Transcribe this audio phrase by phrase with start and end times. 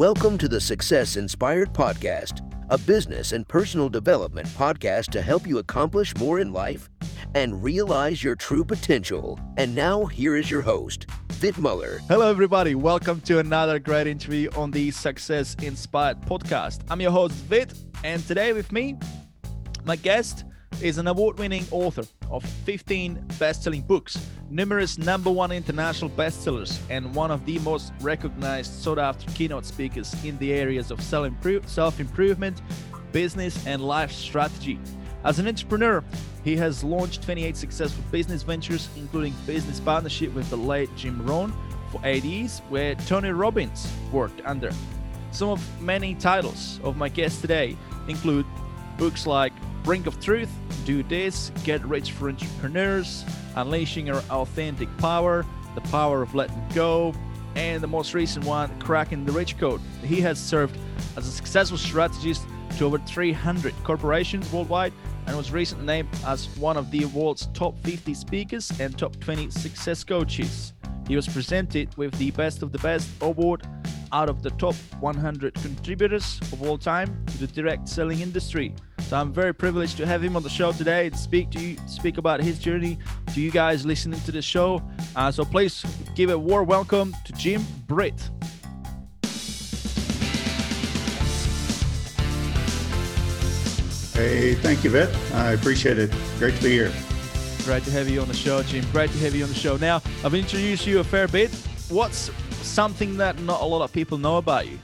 [0.00, 5.58] Welcome to the Success Inspired Podcast, a business and personal development podcast to help you
[5.58, 6.88] accomplish more in life
[7.34, 9.38] and realize your true potential.
[9.58, 12.00] And now, here is your host, Vit Muller.
[12.08, 12.74] Hello, everybody.
[12.74, 16.80] Welcome to another great interview on the Success Inspired Podcast.
[16.88, 18.96] I'm your host, Vit, and today with me,
[19.84, 20.44] my guest
[20.82, 24.18] is an award winning author of 15 best selling books,
[24.48, 30.14] numerous number one international bestsellers, and one of the most recognized, sought after keynote speakers
[30.24, 32.62] in the areas of self improvement,
[33.12, 34.78] business, and life strategy.
[35.24, 36.02] As an entrepreneur,
[36.44, 41.52] he has launched 28 successful business ventures, including business partnership with the late Jim Rohn
[41.92, 44.70] for ADs, where Tony Robbins worked under.
[45.32, 47.76] Some of many titles of my guests today
[48.08, 48.46] include
[48.96, 49.52] books like
[49.84, 50.50] Rings of Truth,
[50.84, 53.24] Do This, Get Rich for Entrepreneurs,
[53.56, 57.14] Unleashing Your Authentic Power, The Power of Letting Go,
[57.56, 59.80] and the most recent one, Cracking the Rich Code.
[60.04, 60.76] He has served
[61.16, 62.46] as a successful strategist
[62.78, 64.92] to over 300 corporations worldwide
[65.26, 69.50] and was recently named as one of the world's top 50 speakers and top 20
[69.50, 70.72] success coaches.
[71.08, 73.66] He was presented with the Best of the Best award
[74.12, 78.74] out of the top 100 contributors of all time to the direct selling industry.
[79.02, 81.76] So I'm very privileged to have him on the show today to speak to you,
[81.86, 82.98] speak about his journey
[83.34, 84.82] to you guys listening to the show.
[85.16, 88.30] Uh, so please give a warm welcome to Jim Britt.
[94.14, 95.08] Hey, thank you, Vit.
[95.32, 96.12] I appreciate it.
[96.38, 96.92] Great to be here.
[97.64, 98.84] Great to have you on the show, Jim.
[98.92, 99.76] Great to have you on the show.
[99.76, 101.50] Now, I've introduced you a fair bit.
[101.88, 102.30] What's
[102.62, 104.78] something that not a lot of people know about you?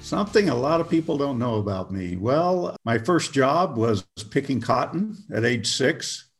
[0.00, 2.16] Something a lot of people don't know about me.
[2.16, 6.30] Well, my first job was picking cotton at age six,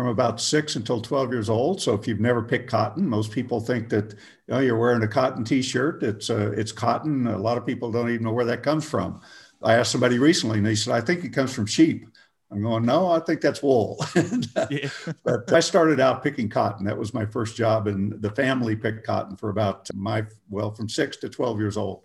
[0.00, 1.80] from about six until 12 years old.
[1.82, 4.12] So if you've never picked cotton, most people think that
[4.46, 6.02] you know, you're wearing a cotton t-shirt.
[6.02, 7.26] It's, uh, it's cotton.
[7.26, 9.20] A lot of people don't even know where that comes from.
[9.62, 12.06] I asked somebody recently and they said, I think it comes from sheep.
[12.52, 14.04] I'm going, no, I think that's wool.
[14.70, 14.88] yeah.
[15.22, 16.84] but I started out picking cotton.
[16.84, 17.86] That was my first job.
[17.86, 22.02] And the family picked cotton for about my, well, from six to 12 years old.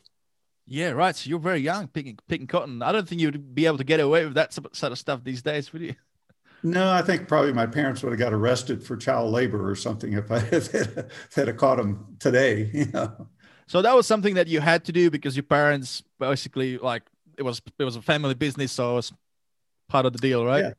[0.67, 1.15] Yeah, right.
[1.15, 2.81] So you're very young picking picking cotton.
[2.81, 5.41] I don't think you'd be able to get away with that sort of stuff these
[5.41, 5.95] days, would you?
[6.63, 10.13] No, I think probably my parents would have got arrested for child labor or something
[10.13, 10.39] if I
[11.35, 12.71] had, have caught them today.
[12.73, 13.27] You know.
[13.67, 17.03] So that was something that you had to do because your parents basically like
[17.37, 19.13] it was it was a family business, so it was
[19.87, 20.63] part of the deal, right?
[20.63, 20.73] Yeah.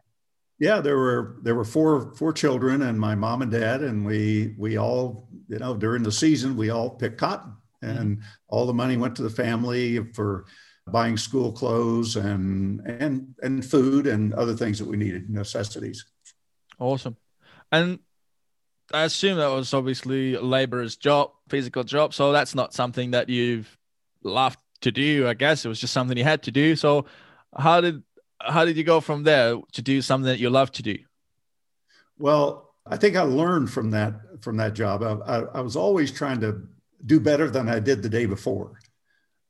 [0.59, 4.55] Yeah, there were there were four four children and my mom and dad, and we
[4.57, 7.53] we all you know during the season we all picked cotton
[7.83, 8.27] and mm-hmm.
[8.49, 10.47] all the money went to the family for
[10.87, 16.05] buying school clothes and and and food and other things that we needed necessities
[16.79, 17.17] awesome
[17.73, 17.99] and
[18.93, 23.29] i assume that was obviously a laborer's job physical job so that's not something that
[23.29, 23.77] you've
[24.23, 27.05] loved to do i guess it was just something you had to do so
[27.59, 28.03] how did
[28.41, 30.97] how did you go from there to do something that you love to do
[32.19, 36.13] well i think i learned from that from that job I, I, I was always
[36.13, 36.69] trying to
[37.05, 38.81] do better than I did the day before.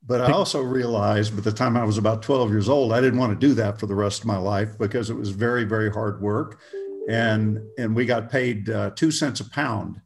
[0.05, 3.19] But I also realized by the time I was about 12 years old, I didn't
[3.19, 5.91] want to do that for the rest of my life because it was very, very
[5.91, 6.61] hard work.
[7.09, 10.01] And, and we got paid uh, two cents a pound.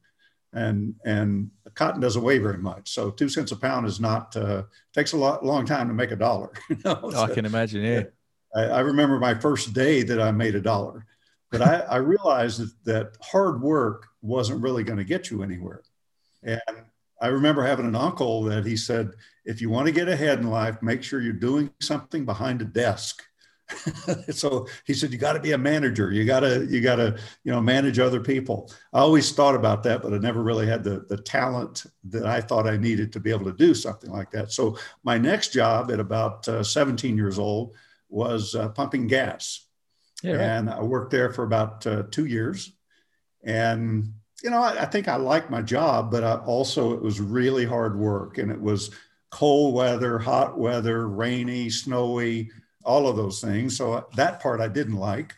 [0.54, 2.90] And, and cotton doesn't weigh very much.
[2.90, 4.62] So two cents a pound is not, uh,
[4.94, 6.50] takes a lot, long time to make a dollar.
[6.70, 7.00] You know?
[7.02, 7.84] oh, I can imagine.
[7.84, 8.04] Yeah.
[8.54, 11.06] I, I, remember my first day that I made a dollar,
[11.50, 15.82] but I, I realized that, that hard work wasn't really going to get you anywhere.
[16.42, 16.60] And
[17.20, 19.12] I remember having an uncle that he said,
[19.44, 22.64] if you want to get ahead in life, make sure you're doing something behind a
[22.64, 23.22] desk.
[24.30, 26.10] so he said, you got to be a manager.
[26.10, 28.70] You got to, you got to, you know, manage other people.
[28.92, 32.40] I always thought about that, but I never really had the, the talent that I
[32.40, 34.50] thought I needed to be able to do something like that.
[34.50, 37.74] So my next job at about uh, 17 years old
[38.10, 39.66] was uh, pumping gas.
[40.22, 40.40] Yeah, right.
[40.40, 42.72] And I worked there for about uh, two years.
[43.42, 44.12] And
[44.42, 47.64] you know, I, I think I liked my job, but I also it was really
[47.64, 48.90] hard work and it was
[49.30, 52.50] cold weather, hot weather, rainy, snowy,
[52.84, 53.76] all of those things.
[53.76, 55.34] So that part I didn't like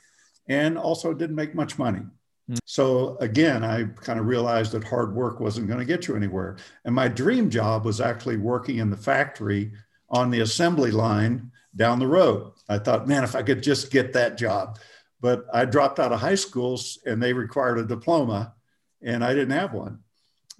[0.48, 2.02] and also didn't make much money.
[2.50, 2.58] Mm.
[2.64, 6.56] So again, I kind of realized that hard work wasn't going to get you anywhere.
[6.84, 9.72] And my dream job was actually working in the factory
[10.08, 12.52] on the assembly line down the road.
[12.68, 14.78] I thought, man, if I could just get that job.
[15.20, 18.54] But I dropped out of high school and they required a diploma
[19.02, 20.00] and I didn't have one.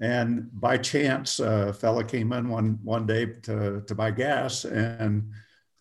[0.00, 4.64] And by chance, a fella came in one one day to, to buy gas.
[4.64, 5.30] And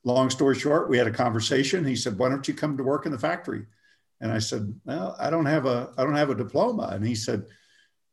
[0.04, 1.86] long story short, we had a conversation.
[1.86, 3.66] He said, "Why don't you come to work in the factory?"
[4.20, 7.16] And I said, "Well, I don't have a I don't have a diploma." And he
[7.16, 7.46] said,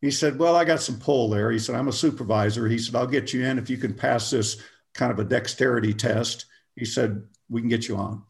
[0.00, 1.50] he said, Well, I got some pull there.
[1.50, 2.68] He said, I'm a supervisor.
[2.68, 4.62] He said, I'll get you in if you can pass this
[4.94, 6.46] kind of a dexterity test.
[6.78, 8.22] He said, We can get you on.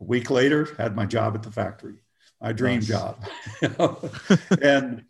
[0.00, 1.96] A week later, had my job at the factory,
[2.40, 2.88] my dream nice.
[2.88, 3.24] job.
[4.62, 5.04] and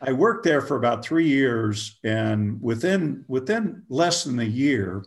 [0.00, 1.98] I worked there for about three years.
[2.04, 5.04] And within, within less than a year,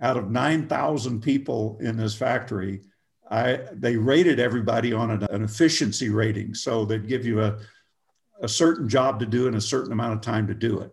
[0.00, 2.82] out of 9,000 people in this factory,
[3.30, 6.54] I, they rated everybody on an, an efficiency rating.
[6.54, 7.58] So they'd give you a,
[8.40, 10.92] a certain job to do in a certain amount of time to do it.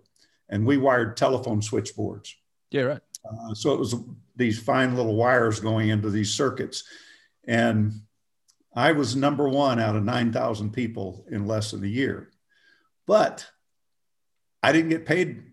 [0.50, 2.36] And we wired telephone switchboards.
[2.72, 3.02] Yeah, right.
[3.26, 3.96] Uh, so it was
[4.38, 6.84] these fine little wires going into these circuits.
[7.48, 7.94] And
[8.76, 12.30] I was number one out of 9,000 people in less than a year.
[13.06, 13.46] But
[14.62, 15.44] I didn't get paid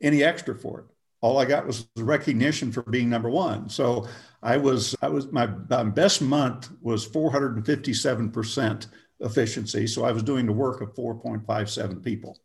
[0.00, 0.86] any extra for it.
[1.20, 3.68] All I got was the recognition for being number one.
[3.68, 4.08] So
[4.42, 8.86] I was, I was, my, my best month was 457%
[9.20, 9.86] efficiency.
[9.86, 12.38] So I was doing the work of 4.57 people,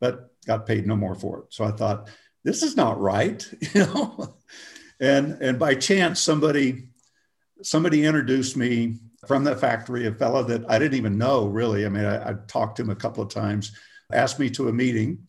[0.00, 1.44] but got paid no more for it.
[1.50, 2.08] So I thought,
[2.44, 4.36] this is not right, you know.
[5.00, 6.88] And and by chance, somebody
[7.62, 11.86] somebody introduced me from that factory, a fellow that I didn't even know really.
[11.86, 13.72] I mean, I, I talked to him a couple of times,
[14.12, 15.26] asked me to a meeting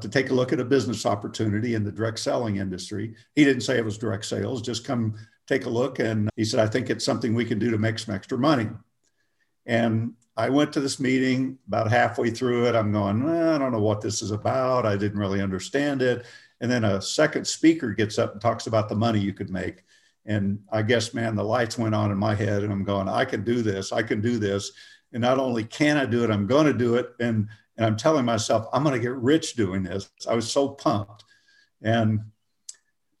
[0.00, 3.14] to take a look at a business opportunity in the direct selling industry.
[3.34, 5.16] He didn't say it was direct sales, just come
[5.46, 5.98] take a look.
[5.98, 8.68] And he said, I think it's something we can do to make some extra money.
[9.66, 12.76] And I went to this meeting about halfway through it.
[12.76, 14.86] I'm going, I don't know what this is about.
[14.86, 16.26] I didn't really understand it.
[16.60, 19.84] And then a second speaker gets up and talks about the money you could make.
[20.26, 23.24] And I guess, man, the lights went on in my head and I'm going, I
[23.24, 23.92] can do this.
[23.92, 24.72] I can do this.
[25.12, 27.14] And not only can I do it, I'm going to do it.
[27.20, 30.10] And, and I'm telling myself, I'm going to get rich doing this.
[30.28, 31.24] I was so pumped.
[31.80, 32.20] And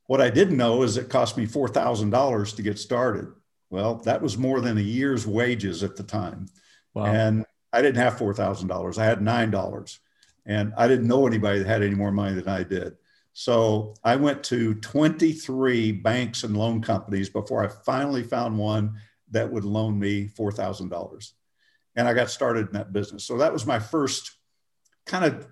[0.06, 3.28] what I didn't know is it cost me $4,000 to get started.
[3.70, 6.46] Well, that was more than a year's wages at the time.
[6.94, 7.06] Wow.
[7.06, 8.98] And I didn't have $4,000.
[8.98, 9.98] I had $9.
[10.46, 12.96] And I didn't know anybody that had any more money than I did.
[13.38, 18.94] So I went to 23 banks and loan companies before I finally found one
[19.30, 21.32] that would loan me $4,000.
[21.94, 23.24] And I got started in that business.
[23.24, 24.32] So that was my first
[25.06, 25.46] kind of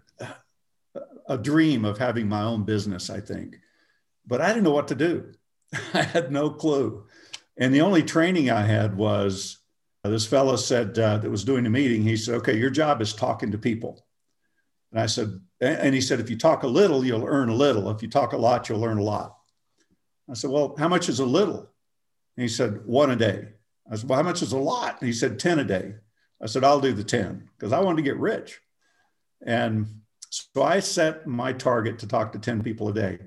[1.29, 3.57] a dream of having my own business, I think.
[4.27, 5.31] But I didn't know what to do.
[5.95, 7.07] I had no clue.
[7.57, 9.59] And the only training I had was
[10.03, 13.13] this fellow said uh, that was doing the meeting, he said, okay, your job is
[13.13, 14.06] talking to people.
[14.97, 17.91] And I said, and he said, if you talk a little, you'll earn a little.
[17.91, 19.37] If you talk a lot, you'll earn a lot.
[20.31, 21.59] I said, well, how much is a little?
[21.59, 23.49] And he said, one a day.
[23.93, 24.97] I said, well, how much is a lot?
[24.99, 25.97] And he said, 10 a day.
[26.43, 28.59] I said, I'll do the 10 because I wanted to get rich.
[29.45, 29.87] And
[30.31, 33.19] so I set my target to talk to 10 people a day.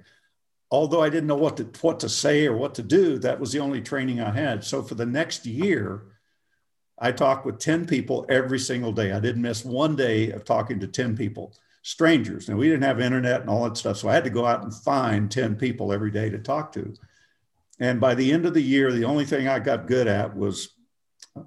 [0.71, 3.51] Although I didn't know what to, what to say or what to do, that was
[3.51, 4.63] the only training I had.
[4.63, 6.01] So for the next year,
[6.99, 9.11] I talked with 10 people every single day.
[9.11, 12.49] I didn't miss one day of talking to 10 people, strangers.
[12.49, 13.97] Now, we didn't have internet and all that stuff.
[13.97, 16.93] So I had to go out and find 10 people every day to talk to.
[17.79, 20.75] And by the end of the year, the only thing I got good at was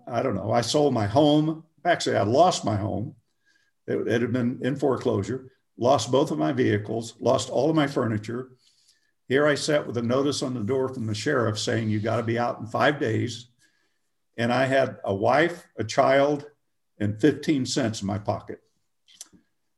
[0.07, 1.65] I don't know, I sold my home.
[1.85, 3.15] Actually, I lost my home.
[3.87, 7.87] It, it had been in foreclosure, lost both of my vehicles, lost all of my
[7.87, 8.53] furniture.
[9.29, 12.17] Here I sat with a notice on the door from the sheriff saying, You got
[12.17, 13.49] to be out in five days
[14.37, 16.47] and I had a wife, a child,
[16.99, 18.61] and 15 cents in my pocket.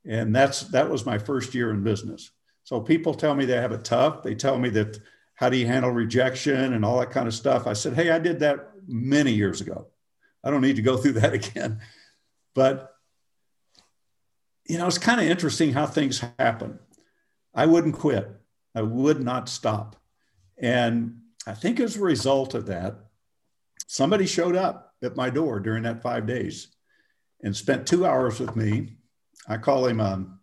[0.06, 2.30] And that's that was my first year in business.
[2.64, 4.22] So people tell me they have it tough.
[4.22, 4.98] They tell me that
[5.34, 7.66] how do you handle rejection and all that kind of stuff.
[7.66, 9.88] I said, hey, I did that many years ago.
[10.42, 11.80] I don't need to go through that again.
[12.54, 12.90] But
[14.66, 16.78] you know, it's kind of interesting how things happen.
[17.54, 18.30] I wouldn't quit.
[18.74, 19.96] I would not stop.
[20.58, 22.96] And I think as a result of that,
[23.86, 26.68] somebody showed up at my door during that five days
[27.42, 28.96] and spent two hours with me.
[29.48, 30.40] I call him, um,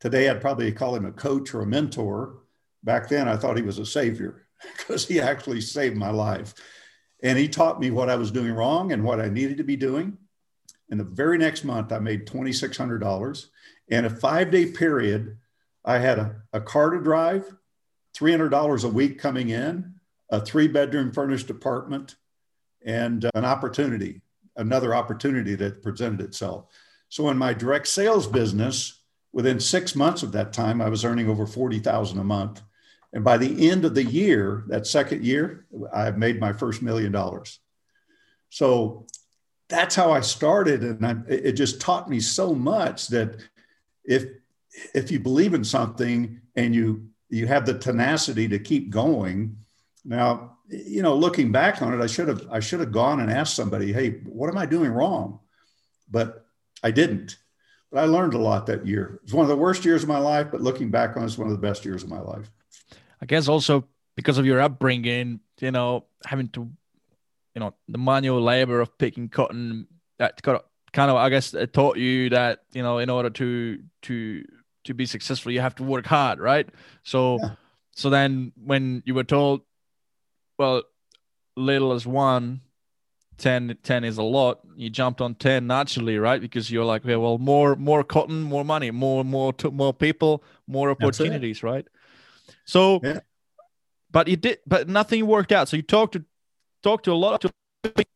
[0.00, 2.38] today I'd probably call him a coach or a mentor.
[2.84, 4.46] Back then, I thought he was a savior
[4.78, 6.54] because he actually saved my life.
[7.22, 9.76] And he taught me what I was doing wrong and what I needed to be
[9.76, 10.18] doing.
[10.90, 13.46] And the very next month, I made $2,600.
[13.88, 15.38] In a five day period,
[15.84, 17.52] I had a, a car to drive,
[18.16, 19.94] $300 a week coming in,
[20.30, 22.16] a three bedroom furnished apartment,
[22.86, 24.22] and an opportunity,
[24.56, 26.66] another opportunity that presented itself.
[27.08, 29.02] So in my direct sales business,
[29.32, 32.62] within six months of that time, I was earning over 40,000 a month.
[33.12, 37.12] And by the end of the year, that second year, I made my first million
[37.12, 37.58] dollars.
[38.50, 39.06] So
[39.68, 40.82] that's how I started.
[40.82, 43.42] And I, it just taught me so much that
[44.04, 44.24] if,
[44.94, 49.56] if you believe in something and you, you have the tenacity to keep going,
[50.04, 53.30] now you know, looking back on it, I should have I should have gone and
[53.30, 55.40] asked somebody, "Hey, what am I doing wrong?"
[56.10, 56.46] But
[56.82, 57.38] I didn't.
[57.90, 59.14] But I learned a lot that year.
[59.16, 61.26] It was one of the worst years of my life, but looking back on it,
[61.26, 62.50] it's one of the best years of my life.
[63.20, 66.68] I guess also because of your upbringing, you know, having to,
[67.54, 69.86] you know, the manual labor of picking cotton
[70.18, 73.82] that got kind of, I guess, it taught you that, you know, in order to
[74.02, 74.44] to
[74.84, 76.68] to be successful, you have to work hard, right?
[77.02, 77.50] So, yeah.
[77.92, 79.62] so then when you were told,
[80.58, 80.82] well,
[81.56, 82.60] little as one
[83.38, 84.60] 10, 10 is a lot.
[84.76, 86.40] You jumped on 10 naturally right?
[86.40, 90.90] Because you're like yeah, well more more cotton more money more more more people more
[90.90, 91.86] opportunities right?
[92.64, 93.20] So yeah.
[94.10, 95.68] but you did but nothing worked out.
[95.68, 96.24] So you talked to
[96.82, 97.52] talked to a lot of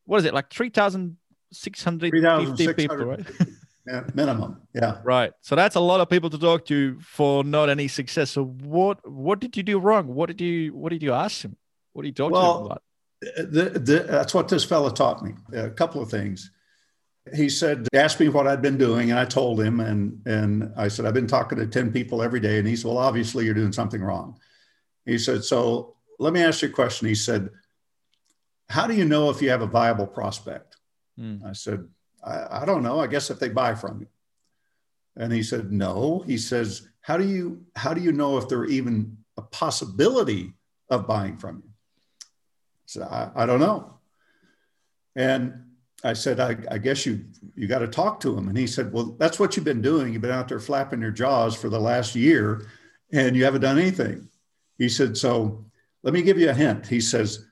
[0.04, 3.20] what is it like 3650 people right?
[3.86, 4.98] yeah, minimum yeah.
[5.04, 5.32] Right.
[5.42, 8.30] So that's a lot of people to talk to for not any success.
[8.30, 10.14] So what what did you do wrong?
[10.14, 11.56] What did you what did you ask him
[11.92, 12.82] what are you talking well, about
[13.20, 15.32] the, the, that's what this fellow taught me.
[15.52, 16.50] A couple of things.
[17.34, 20.88] He said, asked me what I'd been doing, and I told him, and and I
[20.88, 23.54] said, I've been talking to ten people every day, and he said, Well, obviously you're
[23.54, 24.38] doing something wrong.
[25.04, 27.08] He said, So let me ask you a question.
[27.08, 27.50] He said,
[28.70, 30.76] How do you know if you have a viable prospect?
[31.18, 31.44] Mm.
[31.44, 31.86] I said,
[32.24, 33.00] I, I don't know.
[33.00, 34.06] I guess if they buy from you.
[35.16, 36.24] And he said, No.
[36.26, 40.54] He says, How do you how do you know if there even a possibility
[40.88, 41.69] of buying from you?
[42.90, 44.00] So I, I don't know.
[45.14, 45.64] And
[46.02, 48.48] I said, I, I guess you you got to talk to him.
[48.48, 50.12] And he said, Well, that's what you've been doing.
[50.12, 52.66] You've been out there flapping your jaws for the last year
[53.12, 54.28] and you haven't done anything.
[54.76, 55.64] He said, So
[56.02, 56.84] let me give you a hint.
[56.84, 57.46] He says,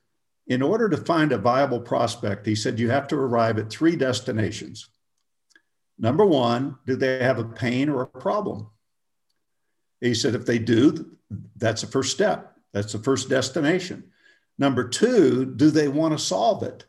[0.49, 3.95] in order to find a viable prospect, he said, you have to arrive at three
[3.95, 4.89] destinations.
[5.99, 8.69] Number one, do they have a pain or a problem?
[10.01, 11.19] He said, if they do,
[11.57, 12.57] that's the first step.
[12.73, 14.05] That's the first destination.
[14.59, 16.85] Number two, do they want to solve it?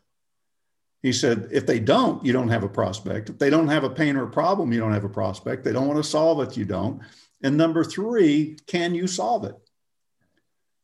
[1.02, 3.30] He said, if they don't, you don't have a prospect.
[3.30, 5.64] If they don't have a pain or a problem, you don't have a prospect.
[5.64, 7.00] They don't want to solve it, you don't.
[7.42, 9.56] And number three, can you solve it?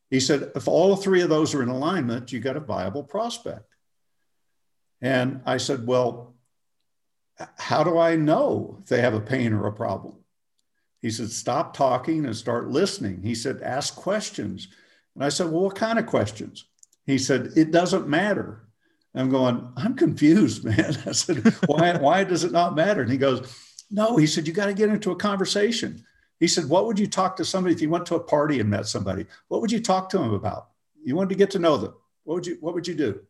[0.08, 3.74] He said, if all three of those are in alignment, you got a viable prospect.
[5.02, 6.34] And I said, well,
[7.58, 10.16] how do I know if they have a pain or a problem?
[11.02, 13.20] He said, stop talking and start listening.
[13.22, 14.68] He said, ask questions.
[15.14, 16.64] And I said, well, what kind of questions?
[17.06, 18.62] He said, It doesn't matter.
[19.14, 20.96] I'm going, I'm confused, man.
[21.06, 23.02] I said, why, why does it not matter?
[23.02, 26.04] And he goes, No, he said, You got to get into a conversation.
[26.38, 28.68] He said, What would you talk to somebody if you went to a party and
[28.68, 29.26] met somebody?
[29.48, 30.68] What would you talk to them about?
[31.02, 31.94] You wanted to get to know them.
[32.24, 33.20] What would you, what would you do?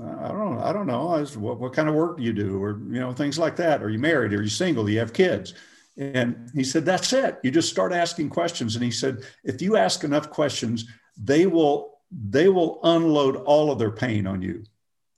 [0.00, 0.60] I don't know.
[0.62, 1.08] I don't know.
[1.08, 2.62] I was, what, what kind of work do you do?
[2.62, 3.82] Or, you know, things like that.
[3.82, 4.32] Are you married?
[4.32, 4.84] Are you single?
[4.84, 5.54] Do you have kids?
[5.96, 7.38] And he said, That's it.
[7.42, 8.74] You just start asking questions.
[8.76, 13.78] And he said, If you ask enough questions, they will they will unload all of
[13.78, 14.64] their pain on you.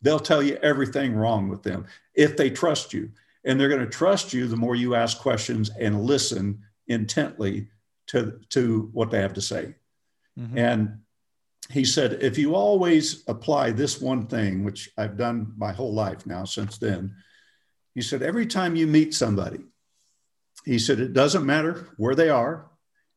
[0.03, 3.11] They'll tell you everything wrong with them if they trust you.
[3.45, 7.69] And they're going to trust you the more you ask questions and listen intently
[8.09, 9.75] to, to what they have to say.
[10.39, 10.59] Mm-hmm.
[10.59, 10.99] And
[11.71, 16.27] he said, if you always apply this one thing, which I've done my whole life
[16.27, 17.15] now since then,
[17.95, 19.61] he said, every time you meet somebody,
[20.65, 22.67] he said, it doesn't matter where they are.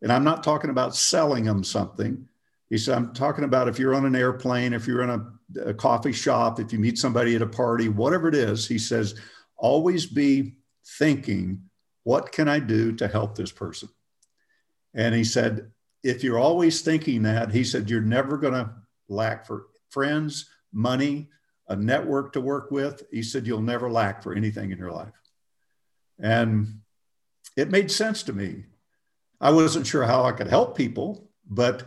[0.01, 2.27] And I'm not talking about selling them something.
[2.69, 5.73] He said, I'm talking about if you're on an airplane, if you're in a, a,
[5.73, 9.15] coffee shop, if you meet somebody at a party, whatever it is, he says,
[9.55, 10.55] always be
[10.97, 11.61] thinking,
[12.03, 13.89] what can I do to help this person?
[14.93, 15.71] And he said,
[16.03, 18.71] if you're always thinking that, he said, you're never going to
[19.09, 21.29] lack for friends, money,
[21.67, 23.03] a network to work with.
[23.11, 25.13] He said, you'll never lack for anything in your life.
[26.19, 26.81] And
[27.57, 28.65] it made sense to me.
[29.41, 31.83] I wasn't sure how I could help people, but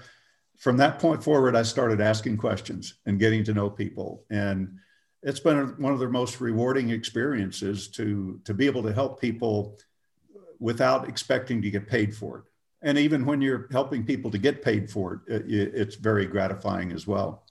[0.59, 4.25] from that point forward, I started asking questions and getting to know people.
[4.31, 4.77] And
[5.23, 9.79] it's been one of the most rewarding experiences to, to be able to help people
[10.59, 12.45] without expecting to get paid for it.
[12.83, 16.93] And even when you're helping people to get paid for it, it it's very gratifying
[16.93, 17.45] as well.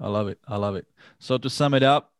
[0.00, 0.38] I love it.
[0.46, 0.86] I love it.
[1.18, 2.12] So to sum it up,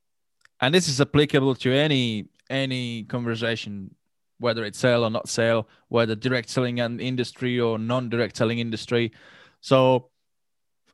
[0.61, 3.94] and this is applicable to any any conversation,
[4.38, 9.12] whether it's sale or not sale, whether direct selling and industry or non-direct selling industry
[9.61, 10.11] so,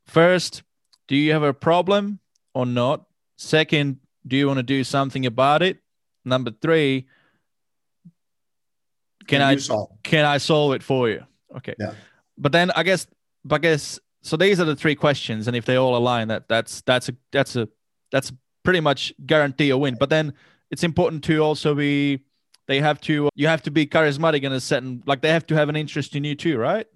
[0.07, 0.63] first,
[1.09, 2.21] do you have a problem
[2.55, 3.07] or not?
[3.37, 5.79] Second, do you want to do something about it?
[6.25, 7.07] Number three,
[9.27, 9.91] can, can I solve?
[10.03, 11.25] can I solve it for you?
[11.57, 11.75] Okay.
[11.79, 11.93] Yeah.
[12.39, 13.07] But then I guess,
[13.51, 14.37] I guess so.
[14.37, 17.57] These are the three questions, and if they all align, that that's that's a that's
[17.57, 17.69] a
[18.11, 19.97] that's pretty much guarantee a win.
[19.99, 20.35] But then
[20.71, 22.21] it's important to also be
[22.67, 25.55] they have to you have to be charismatic in a certain like they have to
[25.55, 26.87] have an interest in you too, right?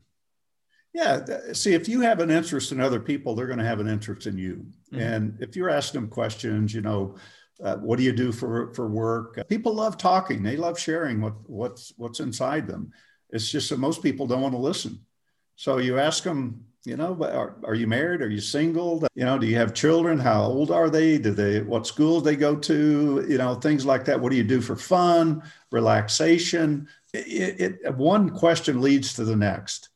[0.94, 1.24] Yeah.
[1.52, 4.26] See, if you have an interest in other people, they're going to have an interest
[4.26, 4.66] in you.
[4.92, 5.00] Mm-hmm.
[5.00, 7.16] And if you're asking them questions, you know,
[7.62, 9.38] uh, what do you do for for work?
[9.48, 10.42] People love talking.
[10.42, 12.92] They love sharing what what's what's inside them.
[13.30, 15.00] It's just that most people don't want to listen.
[15.56, 18.22] So you ask them, you know, are, are you married?
[18.22, 19.06] Are you single?
[19.14, 20.18] You know, do you have children?
[20.18, 21.18] How old are they?
[21.18, 23.26] Do they what schools they go to?
[23.28, 24.20] You know, things like that.
[24.20, 25.42] What do you do for fun,
[25.72, 26.88] relaxation?
[27.12, 29.88] It, it, one question leads to the next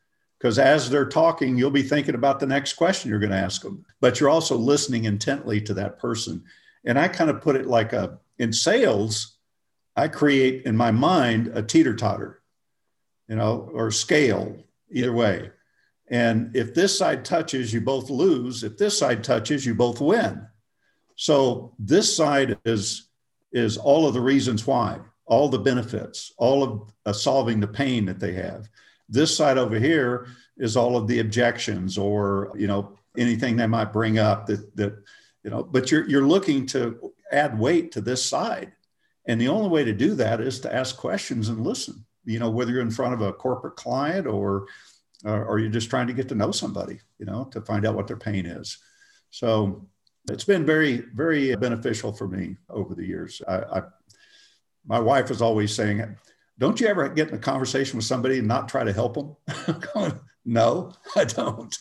[0.42, 3.62] because as they're talking, you'll be thinking about the next question you're going to ask
[3.62, 6.42] them, but you're also listening intently to that person.
[6.84, 9.36] And I kind of put it like a in sales,
[9.94, 12.42] I create in my mind a teeter totter,
[13.28, 14.56] you know, or scale,
[14.90, 15.52] either way.
[16.08, 18.64] And if this side touches, you both lose.
[18.64, 20.44] If this side touches, you both win.
[21.14, 23.10] So this side is
[23.52, 28.06] is all of the reasons why, all the benefits, all of uh, solving the pain
[28.06, 28.68] that they have.
[29.12, 30.26] This side over here
[30.56, 34.94] is all of the objections or, you know, anything they might bring up that, that
[35.44, 38.72] you know, but you're, you're looking to add weight to this side.
[39.26, 42.50] And the only way to do that is to ask questions and listen, you know,
[42.50, 44.66] whether you're in front of a corporate client or,
[45.24, 48.06] or you're just trying to get to know somebody, you know, to find out what
[48.06, 48.78] their pain is.
[49.30, 49.86] So
[50.30, 53.42] it's been very, very beneficial for me over the years.
[53.46, 53.82] I, I
[54.84, 56.16] my wife is always saying,
[56.58, 60.20] don't you ever get in a conversation with somebody and not try to help them?
[60.44, 61.76] no, I don't.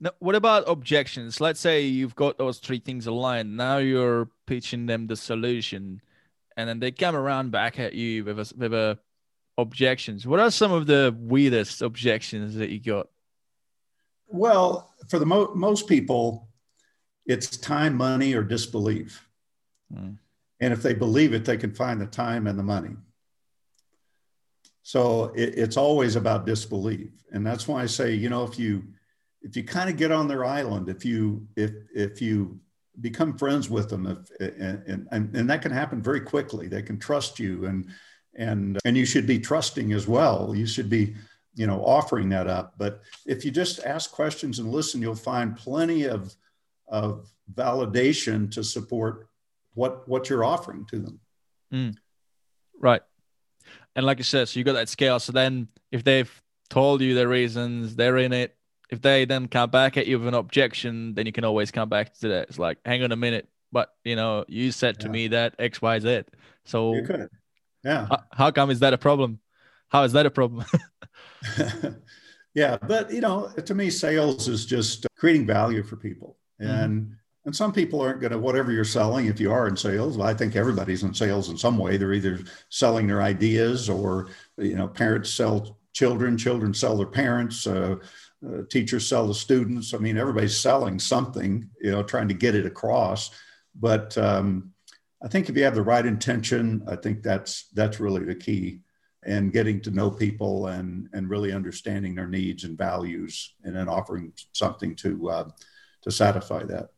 [0.00, 1.40] Now, what about objections?
[1.40, 3.56] Let's say you've got those three things aligned.
[3.56, 6.00] Now you're pitching them the solution,
[6.56, 8.98] and then they come around back at you with a, with a
[9.56, 10.26] objections.
[10.26, 13.08] What are some of the weirdest objections that you got?
[14.28, 16.48] Well, for the mo- most people,
[17.26, 19.26] it's time, money, or disbelief.
[19.92, 20.12] Hmm.
[20.60, 22.96] And if they believe it, they can find the time and the money.
[24.88, 28.84] So it, it's always about disbelief, and that's why I say, you know, if you
[29.42, 32.58] if you kind of get on their island, if you if if you
[33.02, 36.68] become friends with them, if and and, and that can happen very quickly.
[36.68, 37.86] They can trust you, and
[38.34, 40.54] and and you should be trusting as well.
[40.54, 41.14] You should be
[41.54, 42.72] you know offering that up.
[42.78, 46.34] But if you just ask questions and listen, you'll find plenty of
[46.86, 49.28] of validation to support
[49.74, 51.20] what what you're offering to them.
[51.74, 51.94] Mm.
[52.80, 53.02] Right.
[53.98, 55.18] And like I said, so you got that scale.
[55.18, 56.30] So then if they've
[56.70, 58.54] told you their reasons, they're in it.
[58.90, 61.88] If they then come back at you with an objection, then you can always come
[61.88, 62.48] back to that.
[62.48, 65.12] It's like, hang on a minute, but you know, you said to yeah.
[65.12, 66.22] me that X, Y, Z.
[66.64, 67.28] So you could.
[67.82, 68.06] Yeah.
[68.08, 69.40] How, how come is that a problem?
[69.88, 70.64] How is that a problem?
[72.54, 76.36] yeah, but you know, to me, sales is just creating value for people.
[76.62, 76.70] Mm-hmm.
[76.70, 77.12] And mm-hmm.
[77.48, 80.28] And some people aren't going to, whatever you're selling, if you are in sales, well,
[80.28, 81.96] I think everybody's in sales in some way.
[81.96, 87.66] They're either selling their ideas or, you know, parents sell children, children sell their parents,
[87.66, 87.96] uh,
[88.46, 89.94] uh, teachers sell the students.
[89.94, 93.30] I mean, everybody's selling something, you know, trying to get it across.
[93.74, 94.74] But um,
[95.22, 98.80] I think if you have the right intention, I think that's that's really the key
[99.24, 103.88] and getting to know people and and really understanding their needs and values and then
[103.88, 105.48] offering something to uh,
[106.02, 106.90] to satisfy that.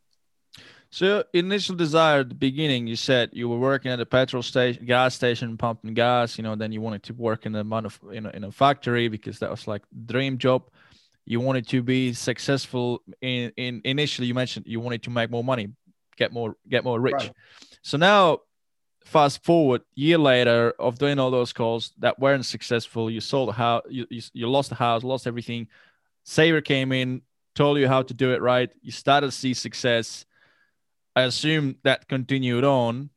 [0.92, 4.84] So initial desire at the beginning, you said you were working at a petrol station,
[4.86, 6.36] gas station, pumping gas.
[6.36, 9.06] You know, then you wanted to work in a manuf- in a, in a factory
[9.06, 10.68] because that was like dream job.
[11.26, 14.26] You wanted to be successful in, in initially.
[14.26, 15.68] You mentioned you wanted to make more money,
[16.16, 17.14] get more get more rich.
[17.14, 17.32] Right.
[17.82, 18.40] So now,
[19.04, 23.08] fast forward year later of doing all those calls that weren't successful.
[23.08, 25.68] You sold a house, you, you, you lost the house, lost everything.
[26.24, 27.22] Saver came in,
[27.54, 28.70] told you how to do it right.
[28.82, 30.26] You started to see success
[31.16, 33.10] I assume that continued on,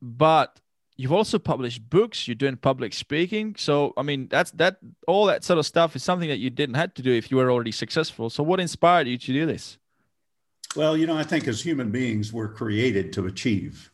[0.00, 0.60] but
[0.96, 2.26] you've also published books.
[2.26, 3.54] You're doing public speaking.
[3.58, 6.76] So I mean, that's that all that sort of stuff is something that you didn't
[6.76, 8.30] have to do if you were already successful.
[8.30, 9.78] So what inspired you to do this?
[10.76, 13.90] Well, you know, I think as human beings, we're created to achieve.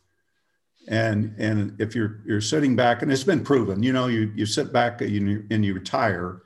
[0.88, 4.46] And and if you're you're sitting back, and it's been proven, you know, you you
[4.46, 6.42] sit back and you, and you retire,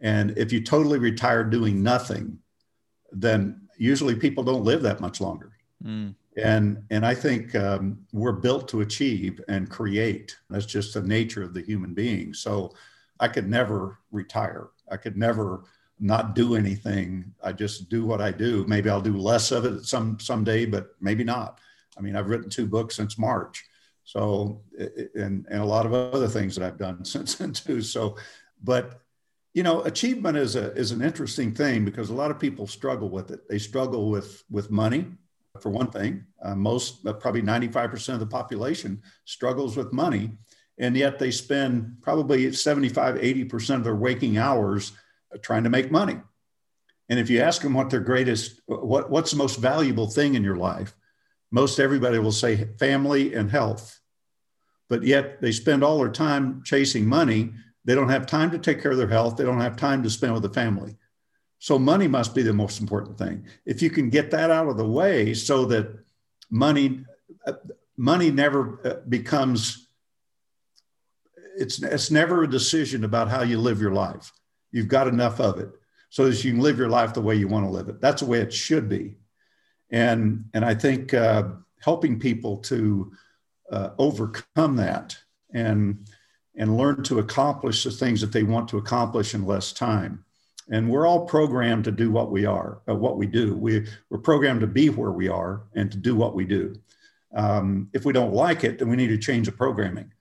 [0.00, 2.38] and if you totally retire doing nothing,
[3.12, 5.52] then usually people don't live that much longer.
[5.84, 10.36] Mm and and i think um, we're built to achieve and create.
[10.50, 12.34] That's just the nature of the human being.
[12.34, 12.74] So
[13.20, 14.68] i could never retire.
[14.90, 15.64] I could never
[16.00, 17.32] not do anything.
[17.42, 18.64] I just do what i do.
[18.66, 21.60] Maybe i'll do less of it some someday but maybe not.
[21.96, 23.64] I mean i've written two books since march.
[24.04, 24.60] So
[25.14, 27.80] and and a lot of other things that i've done since then too.
[27.82, 28.16] So
[28.62, 29.00] but
[29.52, 33.08] you know achievement is a is an interesting thing because a lot of people struggle
[33.08, 33.48] with it.
[33.48, 35.06] They struggle with with money
[35.60, 36.24] for one thing.
[36.42, 40.32] Uh, most, uh, probably 95% of the population struggles with money.
[40.78, 44.92] And yet they spend probably 75, 80% of their waking hours
[45.32, 46.18] uh, trying to make money.
[47.08, 50.42] And if you ask them what their greatest, what, what's the most valuable thing in
[50.42, 50.94] your life,
[51.52, 54.00] most everybody will say family and health.
[54.88, 57.52] But yet they spend all their time chasing money.
[57.84, 59.36] They don't have time to take care of their health.
[59.36, 60.96] They don't have time to spend with the family.
[61.64, 63.46] So money must be the most important thing.
[63.64, 65.98] If you can get that out of the way so that
[66.50, 67.06] money
[67.46, 67.54] uh,
[67.96, 69.88] money never uh, becomes
[71.56, 74.30] it's it's never a decision about how you live your life.
[74.72, 75.70] You've got enough of it
[76.10, 77.98] so that you can live your life the way you want to live it.
[77.98, 79.16] That's the way it should be.
[79.88, 81.44] And and I think uh,
[81.80, 83.10] helping people to
[83.72, 85.16] uh, overcome that
[85.54, 86.06] and
[86.56, 90.26] and learn to accomplish the things that they want to accomplish in less time.
[90.70, 93.54] And we're all programmed to do what we are, uh, what we do.
[93.54, 96.74] We, we're programmed to be where we are and to do what we do.
[97.34, 100.12] Um, if we don't like it, then we need to change the programming.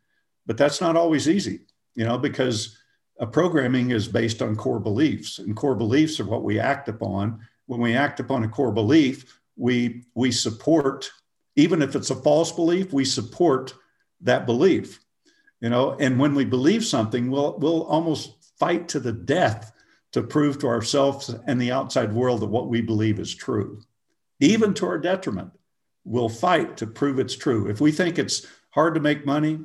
[0.46, 1.62] But that's not always easy,
[1.96, 2.78] you know, because
[3.20, 7.40] a programming is based on core beliefs, and core beliefs are what we act upon.
[7.68, 11.10] When we act upon a core belief, we we support,
[11.56, 13.74] even if it's a false belief, we support
[14.22, 15.00] that belief,
[15.62, 15.96] you know.
[16.00, 19.72] And when we believe something, we'll we'll almost fight to the death
[20.14, 23.82] to prove to ourselves and the outside world that what we believe is true,
[24.40, 25.52] even to our detriment
[26.06, 27.70] we'll fight to prove it's true.
[27.70, 29.60] If we think it's hard to make money,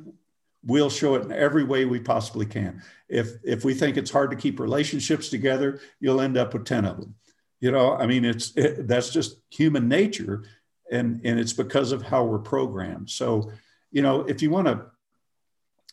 [0.63, 2.81] we'll show it in every way we possibly can.
[3.07, 6.85] If if we think it's hard to keep relationships together, you'll end up with 10
[6.85, 7.15] of them.
[7.59, 10.43] You know, I mean it's it, that's just human nature
[10.91, 13.09] and and it's because of how we're programmed.
[13.09, 13.51] So,
[13.91, 14.85] you know, if you want to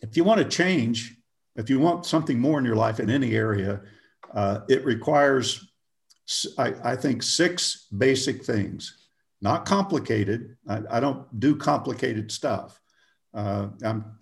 [0.02, 1.16] if you want to change,
[1.56, 3.80] if you want something more in your life in any area,
[4.34, 5.66] uh, it requires
[6.58, 9.06] I, I think six basic things
[9.40, 10.56] not complicated.
[10.68, 12.80] I, I don't do complicated stuff.
[13.34, 14.16] Uh, I'm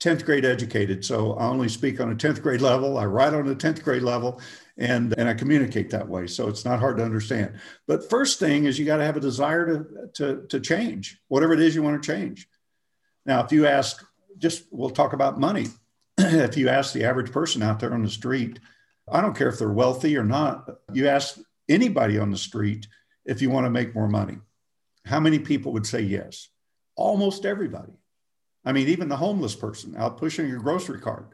[0.00, 2.98] 10th grade educated, so I only speak on a 10th grade level.
[2.98, 4.40] I write on a 10th grade level,
[4.76, 6.26] and, and I communicate that way.
[6.26, 7.58] So it's not hard to understand.
[7.86, 11.54] But first thing is you got to have a desire to, to, to change, whatever
[11.54, 12.48] it is you want to change.
[13.26, 14.04] Now, if you ask,
[14.36, 15.66] just we'll talk about money.
[16.18, 18.60] if you ask the average person out there on the street,
[19.12, 22.86] I don't care if they're wealthy or not, you ask anybody on the street
[23.24, 24.38] if you want to make more money
[25.08, 26.50] how many people would say yes?
[26.94, 27.92] Almost everybody.
[28.64, 31.30] I mean, even the homeless person out pushing your grocery cart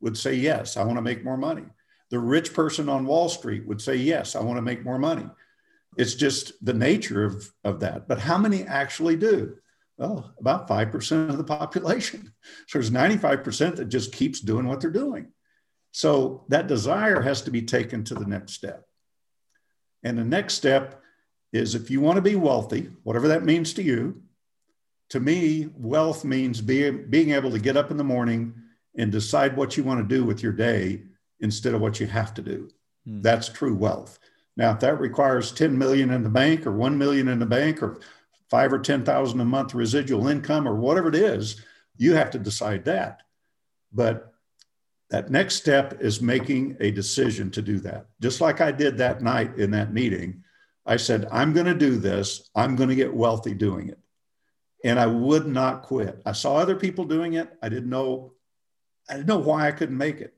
[0.00, 1.64] would say, Yes, I want to make more money.
[2.10, 5.26] The rich person on Wall Street would say, Yes, I want to make more money.
[5.98, 8.08] It's just the nature of, of that.
[8.08, 9.56] But how many actually do?
[9.98, 12.32] Well, about 5% of the population.
[12.68, 15.32] So there's 95% that just keeps doing what they're doing.
[15.98, 18.86] So that desire has to be taken to the next step.
[20.04, 21.02] And the next step
[21.52, 24.22] is if you want to be wealthy, whatever that means to you,
[25.08, 28.54] to me, wealth means being, being able to get up in the morning
[28.96, 31.02] and decide what you want to do with your day
[31.40, 32.68] instead of what you have to do.
[33.04, 33.20] Hmm.
[33.20, 34.20] That's true wealth.
[34.56, 37.82] Now, if that requires 10 million in the bank or 1 million in the bank
[37.82, 37.98] or
[38.48, 41.60] five or 10,000 a month residual income or whatever it is,
[41.96, 43.22] you have to decide that.
[43.92, 44.32] But
[45.10, 48.06] that next step is making a decision to do that.
[48.20, 50.44] Just like I did that night in that meeting,
[50.84, 52.50] I said, I'm going to do this.
[52.54, 53.98] I'm going to get wealthy doing it.
[54.84, 56.20] And I would not quit.
[56.24, 57.50] I saw other people doing it.
[57.62, 58.32] I didn't know,
[59.08, 60.34] I didn't know why I couldn't make it.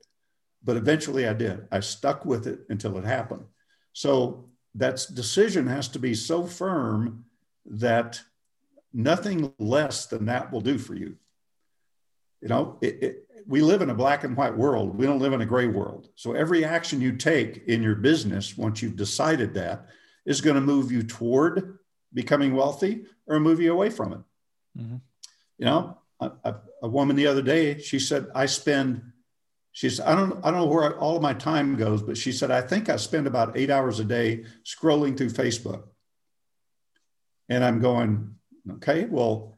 [0.63, 1.67] But eventually I did.
[1.71, 3.45] I stuck with it until it happened.
[3.93, 7.25] So that decision has to be so firm
[7.65, 8.21] that
[8.93, 11.17] nothing less than that will do for you.
[12.41, 14.97] You know, it, it, we live in a black and white world.
[14.97, 16.09] We don't live in a gray world.
[16.15, 19.87] So every action you take in your business, once you've decided that,
[20.25, 21.79] is going to move you toward
[22.13, 24.19] becoming wealthy or move you away from it.
[24.77, 24.97] Mm-hmm.
[25.57, 29.01] You know, a, a, a, woman the other day, she said, I spend,
[29.71, 32.31] she said, I don't, I don't know where all of my time goes, but she
[32.31, 35.83] said, I think I spend about eight hours a day scrolling through Facebook.
[37.49, 38.35] And I'm going,
[38.73, 39.57] okay, well,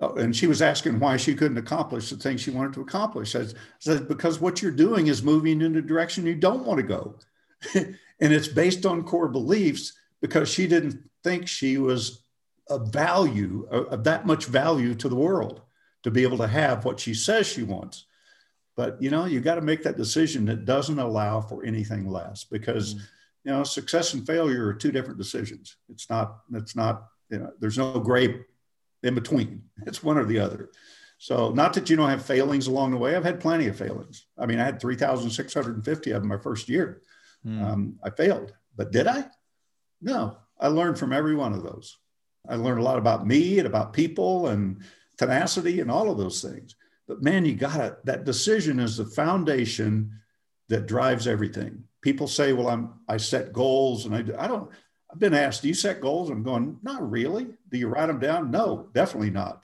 [0.00, 3.34] and she was asking why she couldn't accomplish the things she wanted to accomplish.
[3.34, 3.46] I
[3.80, 7.16] said, because what you're doing is moving in a direction you don't want to go.
[7.74, 12.22] and it's based on core beliefs because she didn't think she was
[12.70, 15.62] a value, of that much value to the world
[16.02, 18.06] to be able to have what she says she wants.
[18.76, 22.44] But you know, you got to make that decision that doesn't allow for anything less
[22.44, 23.00] because mm.
[23.42, 25.76] you know, success and failure are two different decisions.
[25.88, 28.44] It's not, it's not, you know, there's no gray
[29.02, 29.62] in between.
[29.86, 30.70] It's one or the other.
[31.18, 33.16] So not that you don't have failings along the way.
[33.16, 34.26] I've had plenty of failings.
[34.38, 37.02] I mean, I had 3,650 of them my first year.
[37.44, 37.62] Mm.
[37.62, 39.26] Um, I failed, but did I?
[40.00, 41.98] No, I learned from every one of those.
[42.48, 44.82] I learned a lot about me and about people and
[45.18, 46.76] tenacity and all of those things.
[47.06, 48.04] But man, you got it.
[48.04, 50.20] That decision is the foundation
[50.68, 51.84] that drives everything.
[52.00, 54.34] People say, "Well, I'm I set goals and I do.
[54.38, 54.70] I don't.
[55.10, 56.30] I've been asked, do you set goals?
[56.30, 57.46] I'm going, not really.
[57.70, 58.50] Do you write them down?
[58.50, 59.62] No, definitely not.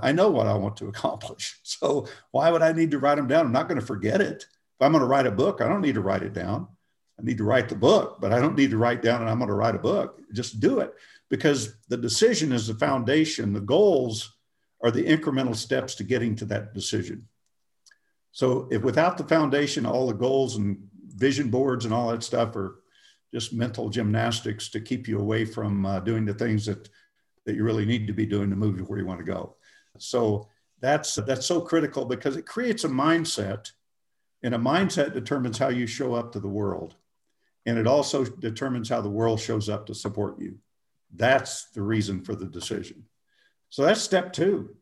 [0.00, 1.58] I know what I want to accomplish.
[1.62, 3.46] So why would I need to write them down?
[3.46, 4.44] I'm not going to forget it.
[4.44, 6.68] If I'm going to write a book, I don't need to write it down.
[7.18, 9.38] I need to write the book, but I don't need to write down and I'm
[9.38, 10.20] going to write a book.
[10.32, 10.94] Just do it
[11.28, 13.52] because the decision is the foundation.
[13.52, 14.36] The goals
[14.84, 17.26] are the incremental steps to getting to that decision.
[18.30, 22.54] So if without the foundation, all the goals and vision boards and all that stuff
[22.54, 22.76] are
[23.32, 26.88] just mental gymnastics to keep you away from uh, doing the things that
[27.44, 29.56] that you really need to be doing to move you where you want to go.
[29.98, 30.48] So
[30.80, 33.70] that's that's so critical because it creates a mindset,
[34.42, 36.96] and a mindset determines how you show up to the world,
[37.66, 40.58] and it also determines how the world shows up to support you.
[41.14, 43.04] That's the reason for the decision.
[43.70, 44.76] So that's step two.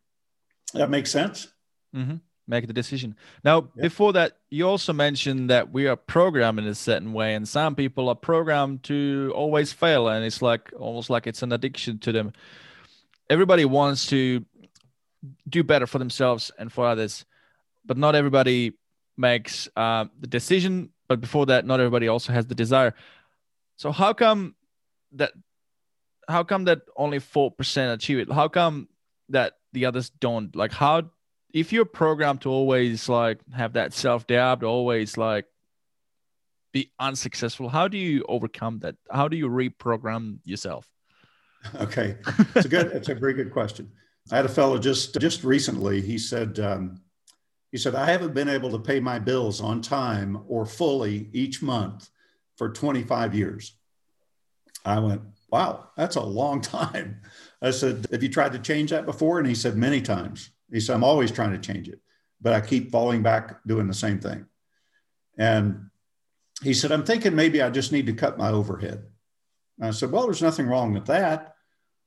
[0.75, 1.49] That makes sense.
[1.95, 3.17] Mm-hmm make the decision.
[3.45, 3.83] Now, yeah.
[3.83, 7.75] before that, you also mentioned that we are programmed in a certain way, and some
[7.75, 12.13] people are programmed to always fail, and it's like almost like it's an addiction to
[12.13, 12.33] them.
[13.29, 14.45] Everybody wants to
[15.49, 17.25] do better for themselves and for others,
[17.85, 18.75] but not everybody
[19.17, 20.91] makes uh, the decision.
[21.09, 22.95] But before that, not everybody also has the desire.
[23.77, 24.55] So how come
[25.13, 25.33] that?
[26.29, 28.33] How come that only four percent achieve it?
[28.33, 28.89] How come
[29.29, 30.55] that the others don't?
[30.57, 31.11] Like how
[31.57, 35.47] if you're programmed to always like have that self doubt, always like
[36.71, 38.97] be unsuccessful, how do you overcome that?
[39.11, 40.87] How do you reprogram yourself?
[41.81, 42.17] Okay,
[42.55, 42.93] it's a good.
[42.93, 43.91] it's a very good question.
[44.31, 46.01] I had a fellow just just recently.
[46.01, 47.01] He said um,
[47.73, 51.63] he said I haven't been able to pay my bills on time or fully each
[51.63, 52.09] month
[52.57, 53.77] for 25 years.
[54.85, 57.23] I went, wow, that's a long time.
[57.61, 59.39] I said, have you tried to change that before?
[59.41, 60.51] And he said, many times.
[60.73, 62.01] He said, I'm always trying to change it,
[62.41, 64.47] but I keep falling back doing the same thing.
[65.39, 65.91] And
[66.63, 69.05] he said, I'm thinking maybe I just need to cut my overhead.
[69.79, 71.55] And I said, Well, there's nothing wrong with that.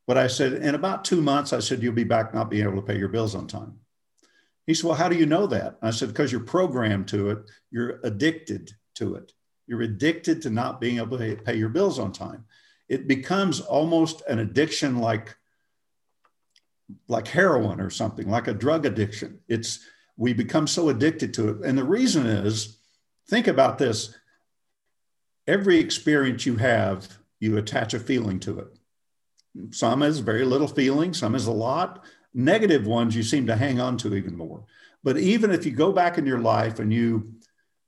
[0.08, 2.78] But I said, In about two months, I said, You'll be back not being able
[2.78, 3.80] to pay your bills on time.
[4.66, 5.78] He said, Well, how do you know that?
[5.82, 7.40] I said, Because you're programmed to it,
[7.72, 9.34] you're addicted to it.
[9.68, 12.46] You're addicted to not being able to pay your bills on time.
[12.88, 15.36] It becomes almost an addiction like
[17.08, 19.40] like heroin or something, like a drug addiction.
[19.48, 19.80] It's
[20.18, 21.66] we become so addicted to it.
[21.66, 22.78] And the reason is,
[23.30, 24.16] think about this.
[25.48, 27.08] Every experience you have,
[27.40, 28.68] you attach a feeling to it.
[29.72, 32.04] Some is very little feeling, some is a lot.
[32.34, 34.66] Negative ones you seem to hang on to even more.
[35.04, 37.34] But even if you go back in your life and you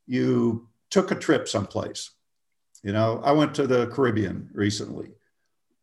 [0.08, 2.12] you took a trip someplace,
[2.84, 5.12] you know, I went to the Caribbean recently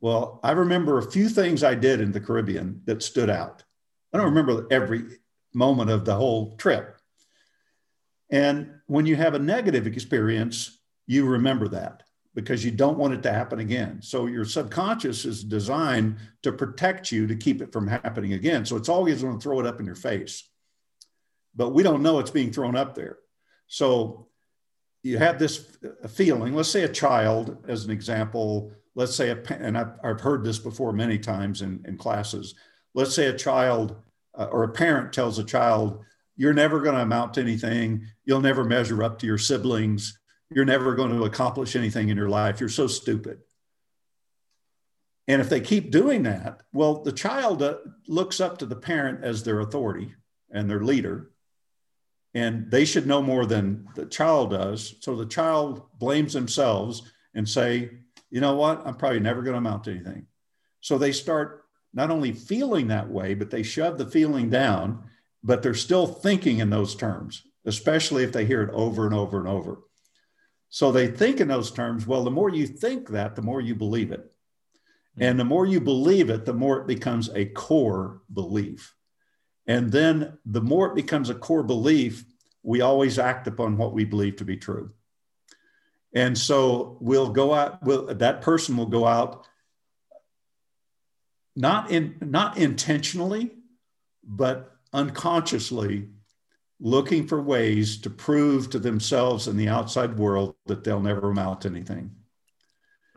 [0.01, 3.65] well, I remember a few things I did in the Caribbean that stood out.
[4.13, 5.05] I don't remember every
[5.55, 6.97] moment of the whole trip.
[8.31, 12.03] And when you have a negative experience, you remember that
[12.35, 14.01] because you don't want it to happen again.
[14.01, 18.65] So your subconscious is designed to protect you to keep it from happening again.
[18.65, 20.49] So it's always going to throw it up in your face.
[21.57, 23.19] But we don't know it's being thrown up there.
[23.67, 24.29] So
[25.03, 25.77] you have this
[26.09, 30.43] feeling, let's say a child, as an example, let's say, a, and I've, I've heard
[30.43, 32.57] this before many times in, in classes,
[32.95, 33.95] let's say a child
[34.37, 36.05] uh, or a parent tells a child,
[36.37, 38.09] you're never going to amount to anything.
[38.25, 40.19] You'll never measure up to your siblings.
[40.51, 42.59] You're never going to accomplish anything in your life.
[42.59, 43.39] You're so stupid.
[45.29, 47.77] And if they keep doing that, well, the child uh,
[48.09, 50.13] looks up to the parent as their authority
[50.51, 51.31] and their leader.
[52.35, 54.97] And they should know more than the child does.
[55.03, 57.91] So the child blames themselves and say,
[58.31, 58.87] you know what?
[58.87, 60.27] I'm probably never going to amount to anything.
[60.81, 61.65] So they start
[61.95, 65.05] not only feeling that way, but they shove the feeling down,
[65.43, 69.39] but they're still thinking in those terms, especially if they hear it over and over
[69.39, 69.81] and over.
[70.69, 72.07] So they think in those terms.
[72.07, 74.31] Well, the more you think that, the more you believe it.
[75.17, 75.23] Hmm.
[75.23, 78.95] And the more you believe it, the more it becomes a core belief.
[79.67, 82.25] And then the more it becomes a core belief,
[82.63, 84.93] we always act upon what we believe to be true.
[86.15, 89.47] And so we'll go out, we'll, that person will go out
[91.55, 93.51] not in not intentionally,
[94.23, 96.09] but unconsciously
[96.81, 101.63] looking for ways to prove to themselves and the outside world that they'll never amount
[101.63, 102.13] to anything.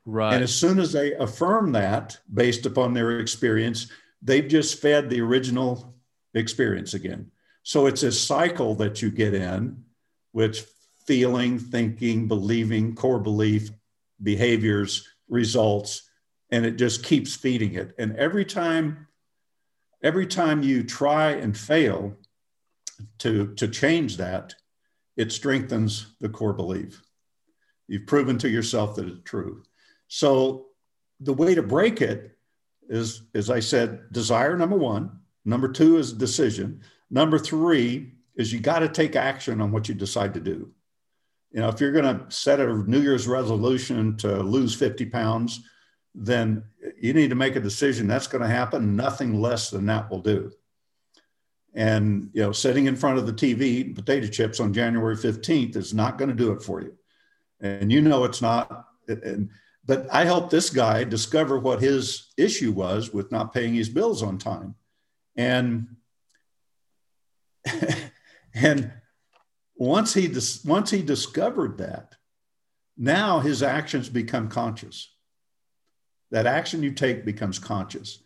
[0.06, 0.34] Right.
[0.34, 3.88] And as soon as they affirm that based upon their experience,
[4.22, 5.96] they've just fed the original
[6.34, 7.30] experience again.
[7.62, 9.84] So it's a cycle that you get in,
[10.32, 10.64] which
[11.06, 13.70] feeling, thinking, believing, core belief,
[14.22, 16.10] behaviors, results,
[16.52, 17.94] and it just keeps feeding it.
[17.98, 19.08] And every time,
[20.04, 22.18] every time you try and fail
[23.20, 24.54] to, to change that,
[25.18, 27.02] it strengthens the core belief.
[27.88, 29.64] You've proven to yourself that it's true.
[30.08, 30.68] So
[31.20, 32.38] the way to break it
[32.90, 35.20] is, as I said, desire number one.
[35.46, 36.82] Number two is decision.
[37.10, 40.72] Number three is you got to take action on what you decide to do.
[41.52, 45.62] You know, if you're going to set a New Year's resolution to lose 50 pounds,
[46.16, 46.64] then
[47.00, 48.96] you need to make a decision that's going to happen.
[48.96, 50.52] Nothing less than that will do.
[51.74, 55.76] And, you know, sitting in front of the TV eating potato chips on January 15th
[55.76, 56.98] is not going to do it for you.
[57.60, 58.88] And you know it's not.
[59.08, 59.50] And,
[59.86, 64.22] but I helped this guy discover what his issue was with not paying his bills
[64.24, 64.76] on time.
[65.36, 65.96] And
[68.54, 68.92] and
[69.82, 72.16] once he dis- once he discovered that,
[72.98, 75.12] now his actions become conscious.
[76.30, 78.22] That action you take becomes conscious.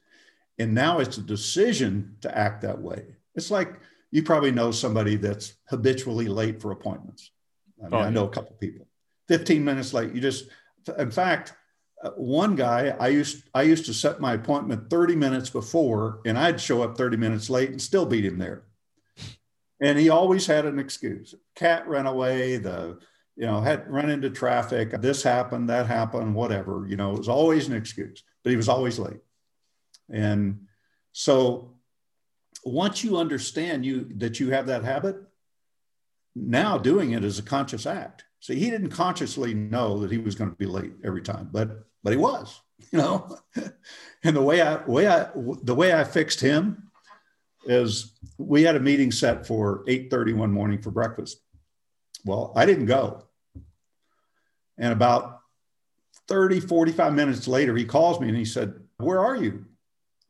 [0.59, 3.05] And now it's a decision to act that way.
[3.35, 3.79] It's like
[4.11, 7.31] you probably know somebody that's habitually late for appointments.
[7.79, 8.05] I, mean, oh, yeah.
[8.05, 8.87] I know a couple people.
[9.29, 10.49] 15 minutes late, you just
[10.97, 11.53] in fact,
[12.03, 16.37] uh, one guy I used I used to set my appointment 30 minutes before and
[16.37, 18.63] I'd show up 30 minutes late and still beat him there.
[19.79, 21.33] And he always had an excuse.
[21.55, 22.99] Cat ran away, the
[23.35, 26.85] you know, had run into traffic, this happened, that happened, whatever.
[26.87, 29.19] You know, it was always an excuse, but he was always late.
[30.09, 30.67] And
[31.11, 31.73] so
[32.63, 35.17] once you understand you that you have that habit,
[36.35, 38.23] now doing it is a conscious act.
[38.39, 41.85] See, he didn't consciously know that he was going to be late every time, but
[42.03, 43.37] but he was, you know.
[44.23, 46.91] and the way I way I the way I fixed him
[47.65, 51.41] is we had a meeting set for 8:30 one morning for breakfast.
[52.25, 53.23] Well, I didn't go.
[54.77, 55.39] And about
[56.27, 59.65] 30, 45 minutes later, he calls me and he said, Where are you?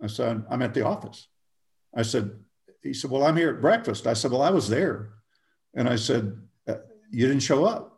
[0.02, 1.28] I said, I'm at the office.
[1.96, 2.32] I said,
[2.84, 4.06] He said, Well, I'm here at breakfast.
[4.06, 5.14] I said, Well, I was there.
[5.74, 6.76] And I said, uh,
[7.10, 7.96] You didn't show up.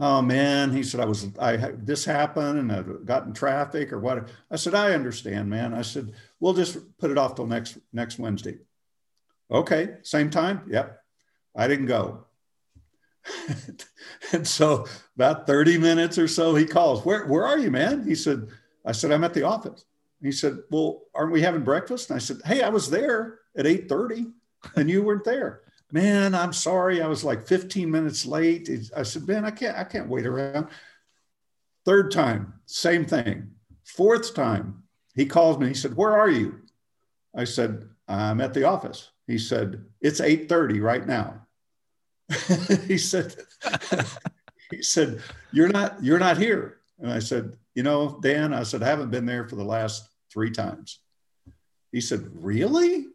[0.00, 4.00] Oh man, he said, I was, I, this happened and I got in traffic or
[4.00, 4.28] what.
[4.50, 5.72] I said, I understand, man.
[5.72, 8.58] I said, we'll just put it off till next, next Wednesday.
[9.50, 9.96] Okay.
[10.02, 10.62] Same time.
[10.68, 10.98] Yep.
[11.54, 12.24] I didn't go.
[14.32, 18.04] and so about 30 minutes or so, he calls, where, where are you, man?
[18.06, 18.48] He said,
[18.84, 19.84] I said, I'm at the office.
[20.22, 22.10] He said, well, aren't we having breakfast?
[22.10, 24.32] And I said, Hey, I was there at 830
[24.76, 25.62] and you weren't there
[25.94, 27.00] man, I'm sorry.
[27.00, 28.68] I was like 15 minutes late.
[28.96, 30.66] I said, man, I can't, I can't wait around.
[31.84, 33.52] Third time, same thing.
[33.84, 34.82] Fourth time,
[35.14, 35.68] he calls me.
[35.68, 36.62] He said, where are you?
[37.36, 39.10] I said, I'm at the office.
[39.28, 41.43] He said, it's 8:30 right now.
[42.86, 43.34] he said,
[44.70, 45.20] he said,
[45.52, 46.78] you're not, you're not here.
[46.98, 50.08] And I said, you know, Dan, I said, I haven't been there for the last
[50.32, 51.00] three times.
[51.92, 53.06] He said, really?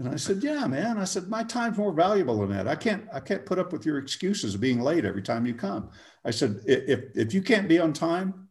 [0.00, 2.66] And I said, "Yeah, man." I said, "My time's more valuable than that.
[2.66, 5.52] I can't I can't put up with your excuses of being late every time you
[5.52, 5.90] come."
[6.24, 8.48] I said, "If if you can't be on time,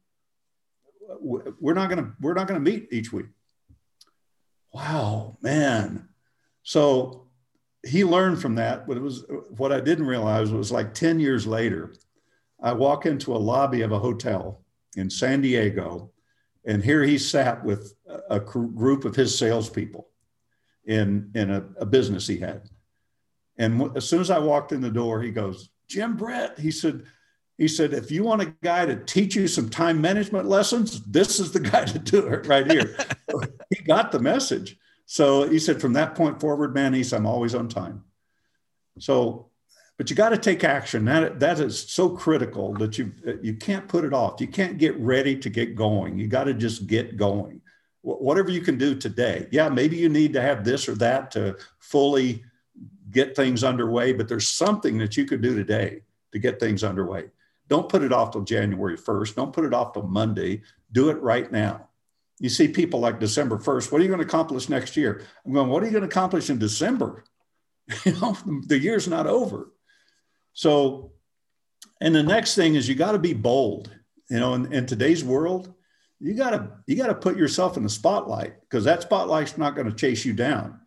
[1.19, 3.25] we're not gonna we're not gonna meet each week."
[4.71, 6.09] Wow, man.
[6.61, 7.28] So
[7.87, 11.47] he learned from that, but it was what I didn't realize was like 10 years
[11.47, 11.95] later,
[12.61, 14.61] I walk into a lobby of a hotel
[14.97, 16.11] in San Diego,
[16.65, 17.93] and here he sat with
[18.29, 20.07] a group of his salespeople
[20.85, 22.69] in in a, a business he had.
[23.57, 26.57] And as soon as I walked in the door, he goes, Jim Britt.
[26.57, 27.03] He said,
[27.57, 31.39] he said, if you want a guy to teach you some time management lessons, this
[31.39, 32.95] is the guy to do it right here.
[33.69, 34.77] he got the message.
[35.11, 38.03] So he said, from that point forward, man, he said, I'm always on time.
[38.99, 39.47] So,
[39.97, 41.05] but you got to take action.
[41.05, 44.39] That that is so critical that you uh, you can't put it off.
[44.39, 46.19] You can't get ready to get going.
[46.19, 47.61] You got to just get going
[48.01, 49.47] whatever you can do today.
[49.51, 52.43] Yeah, maybe you need to have this or that to fully
[53.11, 57.25] get things underway, but there's something that you could do today to get things underway.
[57.67, 59.35] Don't put it off till January 1st.
[59.35, 60.61] Don't put it off till Monday.
[60.91, 61.88] Do it right now.
[62.39, 63.91] You see people like December 1st.
[63.91, 65.21] What are you going to accomplish next year?
[65.45, 67.25] I'm going, what are you going to accomplish in December?
[68.05, 69.73] you know, the year's not over.
[70.53, 71.11] So,
[72.01, 73.91] and the next thing is you got to be bold.
[74.29, 75.73] You know, in, in today's world,
[76.19, 79.75] you got to you got to put yourself in the spotlight because that spotlight's not
[79.75, 80.79] going to chase you down.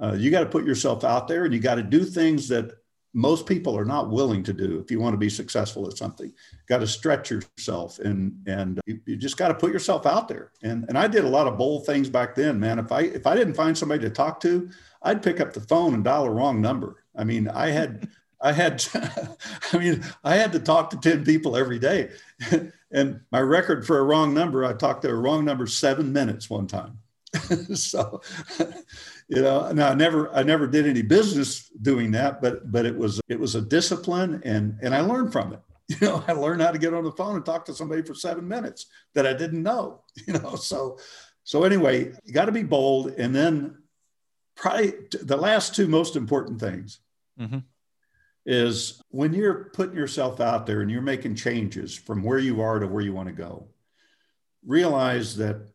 [0.00, 2.72] Uh, you got to put yourself out there, and you got to do things that
[3.14, 6.32] most people are not willing to do if you want to be successful at something.
[6.68, 10.52] Got to stretch yourself, and and you, you just got to put yourself out there.
[10.62, 12.78] And and I did a lot of bold things back then, man.
[12.78, 14.70] If I if I didn't find somebody to talk to,
[15.02, 17.04] I'd pick up the phone and dial a wrong number.
[17.16, 18.08] I mean, I had.
[18.44, 18.84] I had,
[19.72, 22.10] I mean, I had to talk to 10 people every day.
[22.92, 26.50] And my record for a wrong number, I talked to a wrong number seven minutes
[26.50, 26.98] one time.
[27.74, 28.20] so,
[29.28, 32.96] you know, now I never, I never did any business doing that, but, but it
[32.96, 35.60] was, it was a discipline and, and I learned from it.
[36.00, 38.14] You know, I learned how to get on the phone and talk to somebody for
[38.14, 40.04] seven minutes that I didn't know.
[40.26, 40.96] You know, so
[41.44, 43.78] so anyway, you got to be bold, and then
[44.54, 44.92] probably
[45.22, 47.00] the last two most important things
[47.40, 47.58] mm-hmm.
[48.46, 52.78] is when you're putting yourself out there and you're making changes from where you are
[52.78, 53.66] to where you want to go.
[54.64, 55.68] Realize that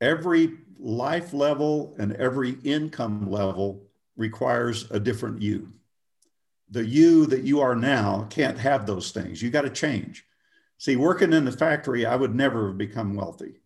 [0.00, 5.72] every life level and every income level requires a different you
[6.70, 9.42] the you that you are now can't have those things.
[9.42, 10.24] You got to change.
[10.78, 13.60] See, working in the factory, I would never have become wealthy,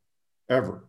[0.49, 0.85] ever.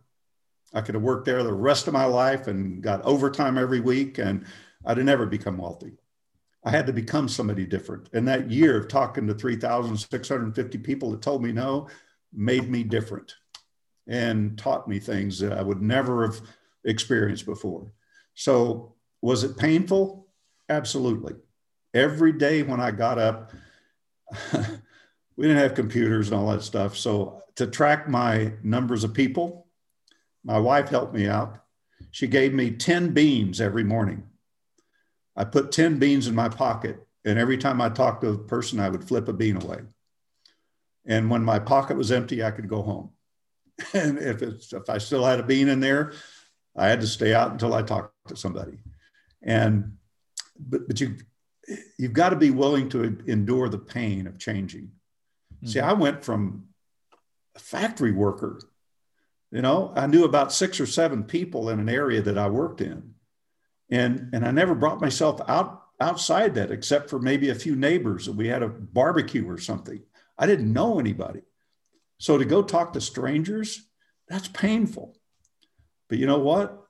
[0.74, 4.18] I could have worked there the rest of my life and got overtime every week,
[4.18, 4.44] and
[4.84, 5.92] I'd have never become wealthy.
[6.64, 8.08] I had to become somebody different.
[8.12, 11.88] And that year of talking to 3,650 people that told me no
[12.32, 13.36] made me different
[14.06, 16.40] and taught me things that I would never have
[16.84, 17.92] experienced before.
[18.34, 20.28] So, was it painful?
[20.68, 21.34] Absolutely
[21.96, 23.52] every day when I got up,
[24.52, 26.96] we didn't have computers and all that stuff.
[26.96, 29.66] So to track my numbers of people,
[30.44, 31.64] my wife helped me out.
[32.10, 34.24] She gave me 10 beans every morning.
[35.34, 37.02] I put 10 beans in my pocket.
[37.24, 39.78] And every time I talked to a person, I would flip a bean away.
[41.06, 43.10] And when my pocket was empty, I could go home.
[43.92, 46.12] And if, it's, if I still had a bean in there,
[46.74, 48.78] I had to stay out until I talked to somebody.
[49.42, 49.96] And
[50.58, 51.16] but, but you
[51.98, 54.92] you've got to be willing to endure the pain of changing.
[55.54, 55.66] Mm-hmm.
[55.66, 56.68] See, I went from
[57.54, 58.60] a factory worker,
[59.50, 62.80] you know, I knew about six or seven people in an area that I worked
[62.80, 63.14] in.
[63.90, 68.26] And, and I never brought myself out outside that except for maybe a few neighbors
[68.26, 70.02] that we had a barbecue or something.
[70.36, 71.42] I didn't know anybody.
[72.18, 73.86] So to go talk to strangers,
[74.28, 75.16] that's painful.
[76.08, 76.82] But you know what?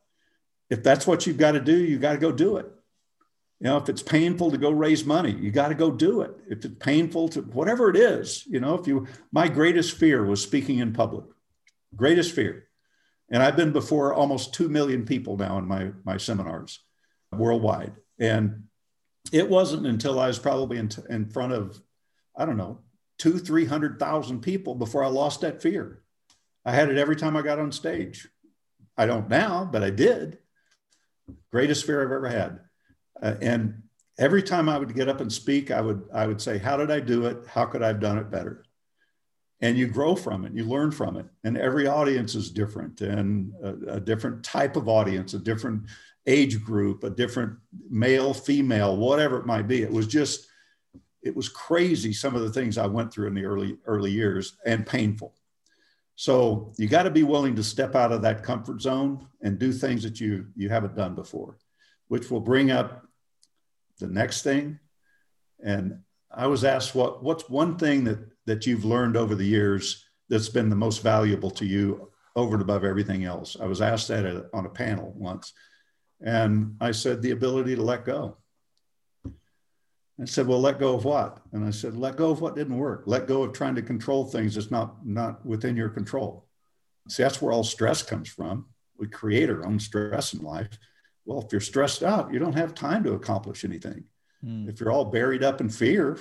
[0.70, 2.66] If that's what you've got to do, you got to go do it.
[3.61, 6.33] You know, if it's painful to go raise money, you got to go do it.
[6.49, 10.43] If it's painful to whatever it is, you know, if you, my greatest fear was
[10.43, 11.24] speaking in public,
[11.95, 12.64] greatest fear.
[13.31, 16.81] And I've been before almost 2 million people now in my, my seminars
[17.33, 17.95] worldwide.
[18.20, 18.64] And
[19.33, 21.81] it wasn't until I was probably in, in front of,
[22.37, 22.81] I don't know,
[23.19, 26.03] two, 300,000 people before I lost that fear.
[26.64, 28.29] I had it every time I got on stage.
[28.97, 30.39] I don't now, but I did.
[31.53, 32.61] Greatest fear I've ever had.
[33.23, 33.83] Uh, and
[34.19, 36.91] every time I would get up and speak, I would I would say, "How did
[36.91, 37.47] I do it?
[37.47, 38.64] How could I have done it better?"
[39.61, 43.53] And you grow from it, you learn from it, and every audience is different, and
[43.62, 45.85] a, a different type of audience, a different
[46.27, 47.57] age group, a different
[47.89, 49.83] male, female, whatever it might be.
[49.83, 50.47] It was just,
[51.27, 52.12] it was crazy.
[52.12, 55.35] Some of the things I went through in the early early years, and painful.
[56.14, 59.72] So you got to be willing to step out of that comfort zone and do
[59.72, 61.59] things that you you haven't done before,
[62.09, 63.07] which will bring up
[63.99, 64.79] the next thing.
[65.62, 66.01] And
[66.31, 70.49] I was asked, what, what's one thing that, that you've learned over the years that's
[70.49, 73.57] been the most valuable to you over and above everything else?
[73.61, 75.53] I was asked that on a panel once.
[76.20, 78.37] And I said, the ability to let go.
[80.21, 81.43] I said, well, let go of what?
[81.53, 83.03] And I said, let go of what didn't work.
[83.07, 86.47] Let go of trying to control things that's not, not within your control.
[87.09, 88.67] See, that's where all stress comes from.
[88.99, 90.79] We create our own stress in life.
[91.27, 94.05] Well, if you're stressed out, you don't have time to accomplish anything.
[94.45, 94.69] Mm.
[94.69, 96.19] If you're all buried up in fear,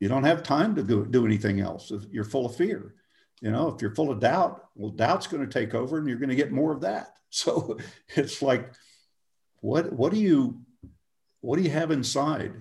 [0.00, 1.90] you don't have time to do, do anything else.
[1.90, 2.94] If you're full of fear.
[3.40, 6.18] You know, if you're full of doubt, well, doubt's going to take over and you're
[6.18, 7.10] going to get more of that.
[7.34, 7.78] So
[8.14, 8.72] it's like,
[9.56, 10.60] what, what do you,
[11.40, 12.52] what do you have inside?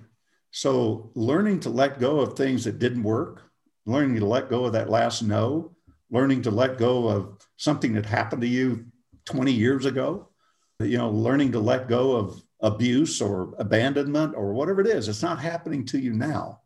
[0.53, 3.41] So learning to let go of things that didn't work,
[3.87, 5.75] learning to let go of that last no,
[6.11, 8.85] learning to let go of something that happened to you
[9.25, 10.29] 20 years ago,
[10.79, 15.07] you know, learning to let go of abuse or abandonment or whatever it is.
[15.07, 16.61] It's not happening to you now.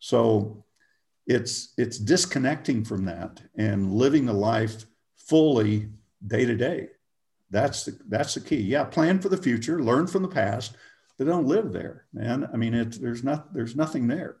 [0.00, 0.64] So
[1.24, 4.86] it's it's disconnecting from that and living a life
[5.16, 5.88] fully
[6.26, 6.88] day to day.
[7.50, 8.56] That's the that's the key.
[8.56, 10.76] Yeah, plan for the future, learn from the past,
[11.18, 12.48] but don't live there, man.
[12.52, 14.36] I mean, it's there's not there's nothing there.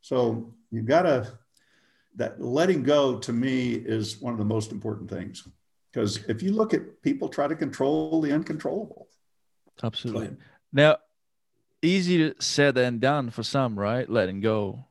[0.00, 1.38] So you gotta
[2.16, 5.46] that letting go to me is one of the most important things.
[5.92, 9.08] Because if you look at people try to control the uncontrollable.
[9.82, 10.36] Absolutely.
[10.72, 10.96] Now,
[11.80, 14.08] easy to said than done for some, right?
[14.08, 14.86] Letting go.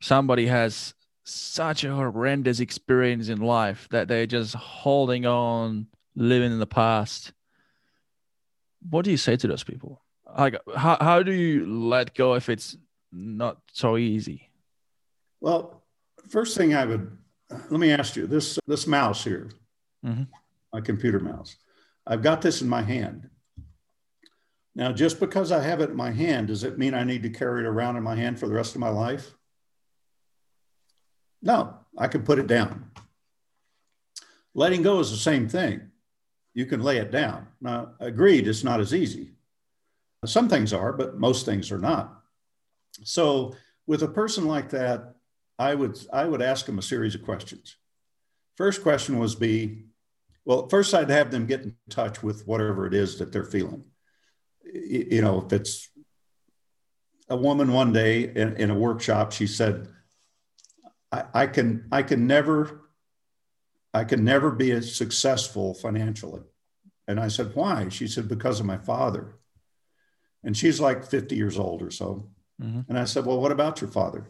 [0.00, 5.86] Somebody has such a horrendous experience in life that they're just holding on,
[6.16, 7.32] living in the past.
[8.90, 10.01] What do you say to those people?
[10.36, 12.76] Like, how, how do you let go if it's
[13.12, 14.50] not so easy?
[15.40, 15.82] Well,
[16.28, 17.18] first thing I would
[17.68, 19.50] let me ask you this this mouse here
[20.04, 20.24] mm-hmm.
[20.72, 21.56] my computer mouse.
[22.06, 23.28] I've got this in my hand.
[24.74, 27.30] Now, just because I have it in my hand, does it mean I need to
[27.30, 29.34] carry it around in my hand for the rest of my life?
[31.42, 32.90] No, I can put it down.
[34.54, 35.90] Letting go is the same thing.
[36.54, 37.48] You can lay it down.
[37.60, 39.32] Now, agreed, it's not as easy.
[40.24, 42.22] Some things are, but most things are not.
[43.02, 43.56] So,
[43.86, 45.14] with a person like that,
[45.58, 47.76] I would I would ask them a series of questions.
[48.56, 49.84] First question was be,
[50.44, 53.84] well, first I'd have them get in touch with whatever it is that they're feeling.
[54.72, 55.88] You know, if it's
[57.28, 59.88] a woman one day in, in a workshop, she said,
[61.10, 62.82] I, I can I can never
[63.94, 66.42] I can never be as successful financially.
[67.08, 67.88] And I said, Why?
[67.88, 69.36] She said, Because of my father.
[70.44, 72.28] And she's like 50 years old or so.
[72.60, 72.80] Mm-hmm.
[72.88, 74.28] And I said, Well, what about your father?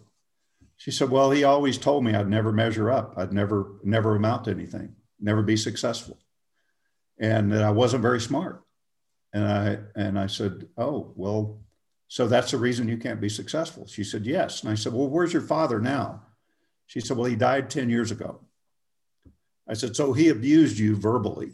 [0.76, 3.14] She said, Well, he always told me I'd never measure up.
[3.16, 6.18] I'd never, never amount to anything, never be successful.
[7.18, 8.62] And that I wasn't very smart.
[9.32, 11.60] And I and I said, Oh, well,
[12.08, 13.86] so that's the reason you can't be successful.
[13.86, 14.62] She said, Yes.
[14.62, 16.22] And I said, Well, where's your father now?
[16.86, 18.40] She said, Well, he died 10 years ago.
[19.68, 21.52] I said, So he abused you verbally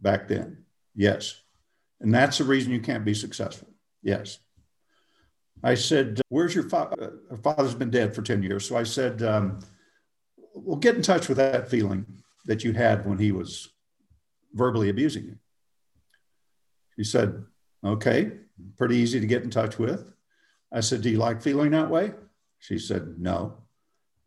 [0.00, 0.64] back then?
[0.94, 1.40] Yes.
[2.00, 3.68] And that's the reason you can't be successful?
[4.02, 4.38] Yes.
[5.62, 7.18] I said, Where's your father?
[7.30, 8.66] Her father's been dead for 10 years.
[8.66, 9.60] So I said, um,
[10.54, 12.06] Well, get in touch with that feeling
[12.46, 13.68] that you had when he was
[14.54, 15.36] verbally abusing you.
[16.96, 17.44] She said,
[17.84, 18.32] Okay,
[18.76, 20.12] pretty easy to get in touch with.
[20.72, 22.12] I said, Do you like feeling that way?
[22.60, 23.58] She said, No.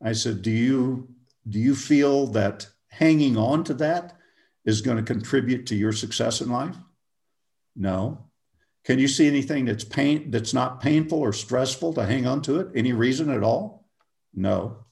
[0.03, 1.07] I said, Do you
[1.47, 4.17] do you feel that hanging on to that
[4.65, 6.75] is going to contribute to your success in life?
[7.75, 8.25] No.
[8.83, 12.59] Can you see anything that's pain that's not painful or stressful to hang on to
[12.59, 12.69] it?
[12.75, 13.87] Any reason at all?
[14.33, 14.85] No.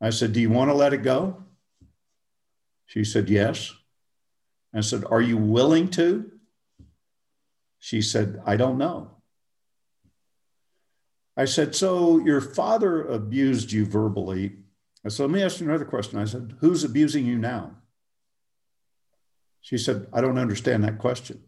[0.00, 1.44] I said, Do you want to let it go?
[2.86, 3.72] She said, Yes.
[4.74, 6.30] I said, Are you willing to?
[7.78, 9.10] She said, I don't know.
[11.36, 14.56] I said, So your father abused you verbally.
[15.06, 16.18] Said, Let me ask you another question.
[16.18, 17.76] I said, Who's abusing you now?
[19.60, 21.42] She said, I don't understand that question.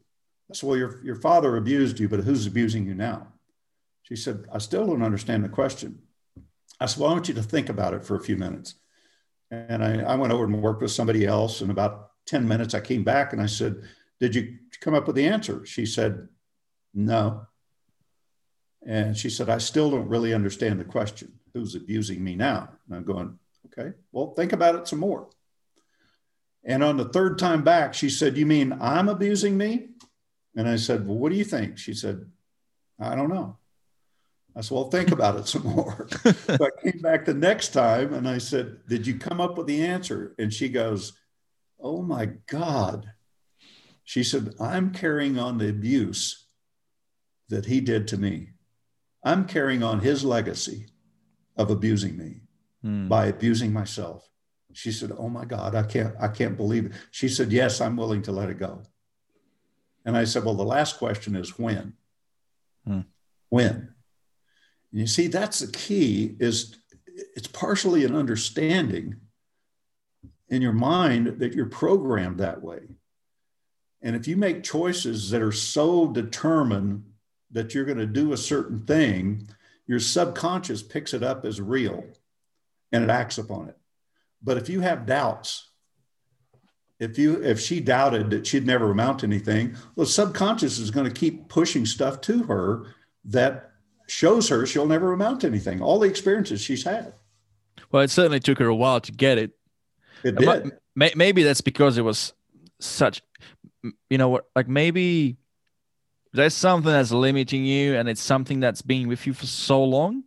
[0.50, 3.28] I said, Well, your, your father abused you, but who's abusing you now?
[4.02, 6.00] She said, I still don't understand the question.
[6.78, 8.74] I said, Well, I want you to think about it for a few minutes.
[9.50, 11.60] And I, I went over and worked with somebody else.
[11.60, 13.82] And about 10 minutes, I came back and I said,
[14.20, 15.64] Did you come up with the answer?
[15.64, 16.28] She said,
[16.94, 17.46] No.
[18.84, 21.32] And she said, I still don't really understand the question.
[21.54, 22.70] Who's abusing me now?
[22.86, 25.28] And I'm going, Okay, well, think about it some more.
[26.64, 29.88] And on the third time back, she said, You mean I'm abusing me?
[30.56, 31.78] And I said, Well, what do you think?
[31.78, 32.24] She said,
[33.00, 33.58] I don't know.
[34.54, 36.08] I said, Well, think about it some more.
[36.22, 39.66] so I came back the next time and I said, Did you come up with
[39.66, 40.34] the answer?
[40.38, 41.12] And she goes,
[41.80, 43.12] Oh my God.
[44.04, 46.46] She said, I'm carrying on the abuse
[47.48, 48.50] that he did to me.
[49.24, 50.86] I'm carrying on his legacy
[51.56, 52.40] of abusing me
[52.82, 53.08] hmm.
[53.08, 54.28] by abusing myself.
[54.72, 57.96] She said, "Oh my God, I can't, I can't believe it." She said, "Yes, I'm
[57.96, 58.82] willing to let it go."
[60.04, 61.94] And I said, "Well, the last question is when?
[62.86, 63.00] Hmm.
[63.48, 63.94] When?"
[64.90, 66.36] And you see, that's the key.
[66.38, 66.76] Is
[67.34, 69.16] it's partially an understanding
[70.48, 72.80] in your mind that you're programmed that way.
[74.02, 77.04] And if you make choices that are so determined
[77.52, 79.48] that you're going to do a certain thing,
[79.86, 82.04] your subconscious picks it up as real
[82.90, 83.78] and it acts upon it.
[84.42, 85.68] But if you have doubts,
[86.98, 91.06] if you if she doubted that she'd never amount to anything, well, subconscious is going
[91.06, 93.70] to keep pushing stuff to her that
[94.08, 95.80] shows her she'll never amount to anything.
[95.80, 97.14] All the experiences she's had.
[97.90, 99.52] Well, it certainly took her a while to get it.
[100.22, 100.72] It did.
[100.94, 102.34] Maybe that's because it was
[102.78, 103.22] such,
[104.10, 105.38] you know, what like maybe
[106.32, 110.24] there's something that's limiting you, and it's something that's been with you for so long.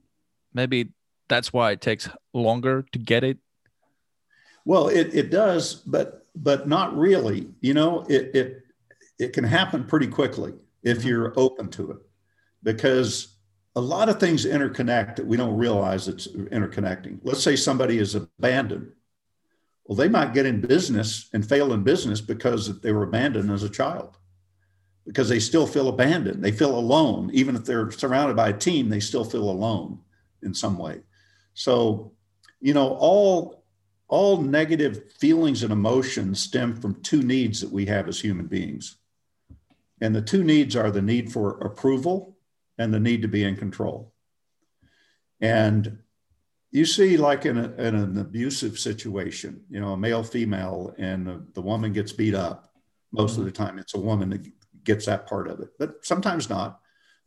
[0.53, 0.89] Maybe
[1.30, 3.38] that's why it takes longer to get it
[4.66, 7.47] well, it, it does, but but not really.
[7.61, 8.63] You know, it it
[9.18, 10.53] it can happen pretty quickly
[10.84, 11.07] if mm-hmm.
[11.07, 11.97] you're open to it,
[12.63, 13.38] because
[13.76, 17.20] a lot of things interconnect that we don't realize it's interconnecting.
[17.24, 18.91] Let's say somebody is abandoned.
[19.86, 23.63] Well, they might get in business and fail in business because they were abandoned as
[23.63, 24.18] a child,
[25.05, 26.43] because they still feel abandoned.
[26.43, 27.30] They feel alone.
[27.34, 29.99] Even if they're surrounded by a team, they still feel alone
[30.41, 31.01] in some way.
[31.53, 32.13] So,
[32.61, 33.64] you know, all
[34.08, 38.97] all negative feelings and emotions stem from two needs that we have as human beings.
[40.01, 42.38] And the two needs are the need for approval
[42.78, 44.14] and the need to be in control.
[45.41, 45.99] And
[46.72, 51.26] you see, like in, a, in an abusive situation, you know, a male, female, and
[51.26, 52.74] the, the woman gets beat up.
[53.12, 53.41] Most mm-hmm.
[53.41, 54.45] of the time, it's a woman that
[54.84, 56.80] gets that part of it, but sometimes not.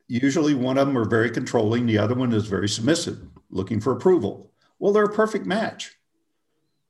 [0.06, 3.20] Usually, one of them are very controlling, the other one is very submissive,
[3.50, 4.52] looking for approval.
[4.78, 5.97] Well, they're a perfect match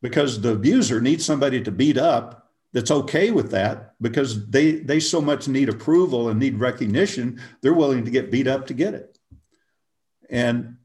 [0.02, 5.00] because the abuser needs somebody to beat up that's okay with that because they they
[5.00, 8.94] so much need approval and need recognition they're willing to get beat up to get
[8.94, 9.18] it.
[10.30, 10.76] And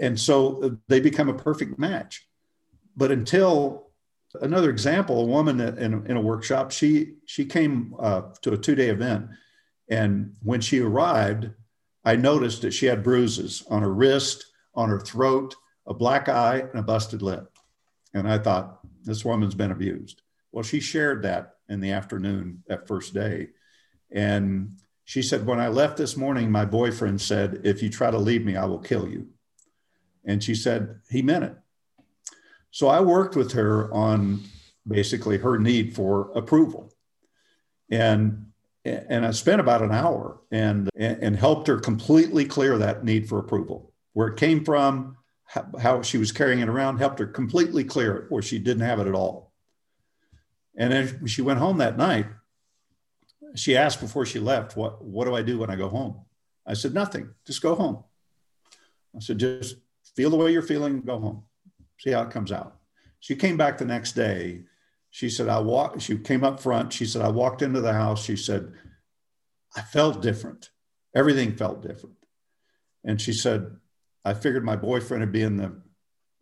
[0.00, 2.26] and so they become a perfect match.
[2.96, 3.90] But until
[4.40, 8.88] another example a woman in, in a workshop she she came uh, to a two-day
[8.88, 9.28] event.
[9.88, 11.50] And when she arrived
[12.04, 15.54] i noticed that she had bruises on her wrist on her throat
[15.86, 17.51] a black eye and a busted lip
[18.14, 22.86] and i thought this woman's been abused well, she shared that in the afternoon that
[22.86, 23.48] first day.
[24.10, 24.72] And
[25.04, 28.44] she said, When I left this morning, my boyfriend said, If you try to leave
[28.44, 29.28] me, I will kill you.
[30.24, 31.56] And she said, He meant it.
[32.70, 34.42] So I worked with her on
[34.86, 36.92] basically her need for approval.
[37.90, 38.46] And
[38.84, 43.38] and I spent about an hour and and helped her completely clear that need for
[43.38, 45.16] approval, where it came from,
[45.80, 49.00] how, she was carrying it around, helped her completely clear it, where she didn't have
[49.00, 49.52] it at all.
[50.76, 52.26] And then she went home that night.
[53.54, 56.20] She asked before she left, what, what do I do when I go home?
[56.66, 58.02] I said, nothing, just go home.
[59.14, 59.76] I said, just
[60.16, 61.42] feel the way you're feeling, go home,
[61.98, 62.78] see how it comes out.
[63.20, 64.62] She came back the next day.
[65.10, 66.94] She said, I walked, she came up front.
[66.94, 68.24] She said, I walked into the house.
[68.24, 68.72] She said,
[69.76, 70.70] I felt different.
[71.14, 72.16] Everything felt different.
[73.04, 73.76] And she said,
[74.24, 75.80] I figured my boyfriend would be in the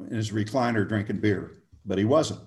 [0.09, 2.41] in his recliner drinking beer, but he wasn't.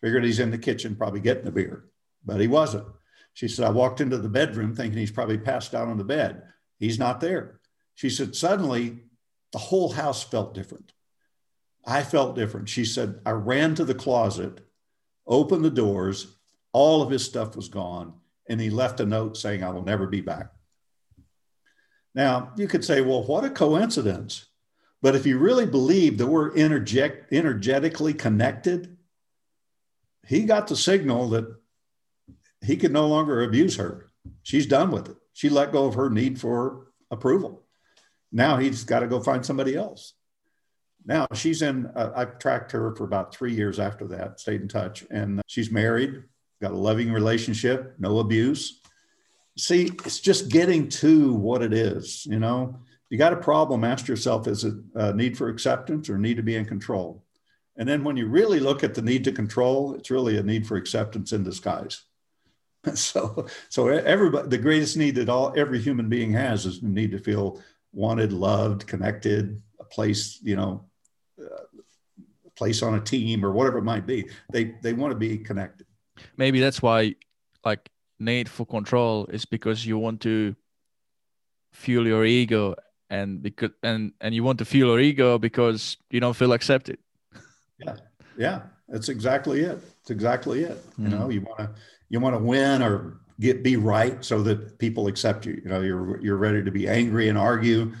[0.00, 1.86] Figured he's in the kitchen, probably getting a beer,
[2.24, 2.86] but he wasn't.
[3.34, 6.42] She said, I walked into the bedroom thinking he's probably passed out on the bed.
[6.78, 7.60] He's not there.
[7.94, 8.98] She said, suddenly
[9.52, 10.92] the whole house felt different.
[11.86, 12.68] I felt different.
[12.68, 14.60] She said, I ran to the closet,
[15.26, 16.36] opened the doors,
[16.72, 18.14] all of his stuff was gone,
[18.48, 20.48] and he left a note saying, I will never be back.
[22.14, 24.46] Now, you could say, well, what a coincidence.
[25.02, 28.96] But if you really believe that we're energet- energetically connected,
[30.26, 31.52] he got the signal that
[32.64, 34.12] he could no longer abuse her.
[34.44, 35.16] She's done with it.
[35.32, 37.64] She let go of her need for approval.
[38.30, 40.14] Now he's got to go find somebody else.
[41.04, 44.68] Now she's in, uh, I've tracked her for about three years after that, stayed in
[44.68, 46.22] touch, and she's married,
[46.60, 48.80] got a loving relationship, no abuse.
[49.58, 52.24] See, it's just getting to what it is.
[52.24, 52.78] You know,
[53.12, 56.42] you got a problem, ask yourself is it a need for acceptance or need to
[56.42, 57.22] be in control?
[57.76, 60.66] And then when you really look at the need to control, it's really a need
[60.66, 62.02] for acceptance in disguise.
[62.94, 67.12] So, so everybody, the greatest need that all every human being has is the need
[67.12, 70.86] to feel wanted, loved, connected, a place, you know,
[71.38, 74.28] a place on a team or whatever it might be.
[74.50, 75.86] They they want to be connected.
[76.36, 77.14] Maybe that's why,
[77.64, 77.88] like,
[78.18, 80.56] need for control is because you want to
[81.72, 82.74] fuel your ego
[83.12, 86.98] and because and and you want to fuel your ego because you don't feel accepted
[87.84, 87.96] yeah,
[88.36, 89.78] yeah, that's exactly it.
[90.00, 90.76] It's exactly it.
[90.92, 91.04] Mm-hmm.
[91.04, 91.70] You know, you want to
[92.08, 95.60] you want to win or get be right so that people accept you.
[95.62, 97.92] You know, you're you're ready to be angry and argue,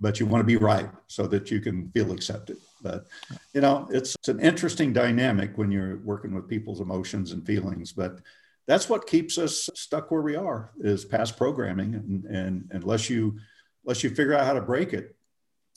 [0.00, 2.58] but you want to be right so that you can feel accepted.
[2.82, 3.06] But
[3.54, 7.92] you know, it's, it's an interesting dynamic when you're working with people's emotions and feelings.
[7.92, 8.20] But
[8.66, 13.38] that's what keeps us stuck where we are is past programming, and, and unless you
[13.84, 15.16] unless you figure out how to break it,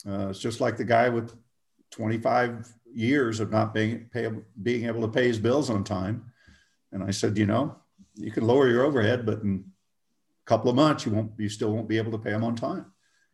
[0.06, 1.34] uh, it's just like the guy with
[1.92, 4.28] 25 years of not being pay,
[4.62, 6.24] being able to pay his bills on time.
[6.90, 7.76] And I said, you know,
[8.14, 9.64] you can lower your overhead, but in
[10.44, 12.56] a couple of months, you won't, you still won't be able to pay them on
[12.56, 12.86] time.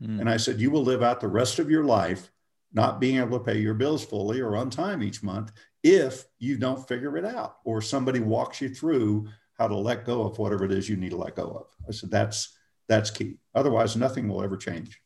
[0.02, 0.20] Mm.
[0.20, 2.30] And I said, you will live out the rest of your life
[2.72, 5.52] not being able to pay your bills fully or on time each month
[5.82, 9.26] if you don't figure it out or somebody walks you through
[9.58, 11.66] how to let go of whatever it is you need to let go of.
[11.88, 12.57] I said, that's,
[12.88, 13.36] that's key.
[13.54, 15.00] Otherwise, nothing will ever change.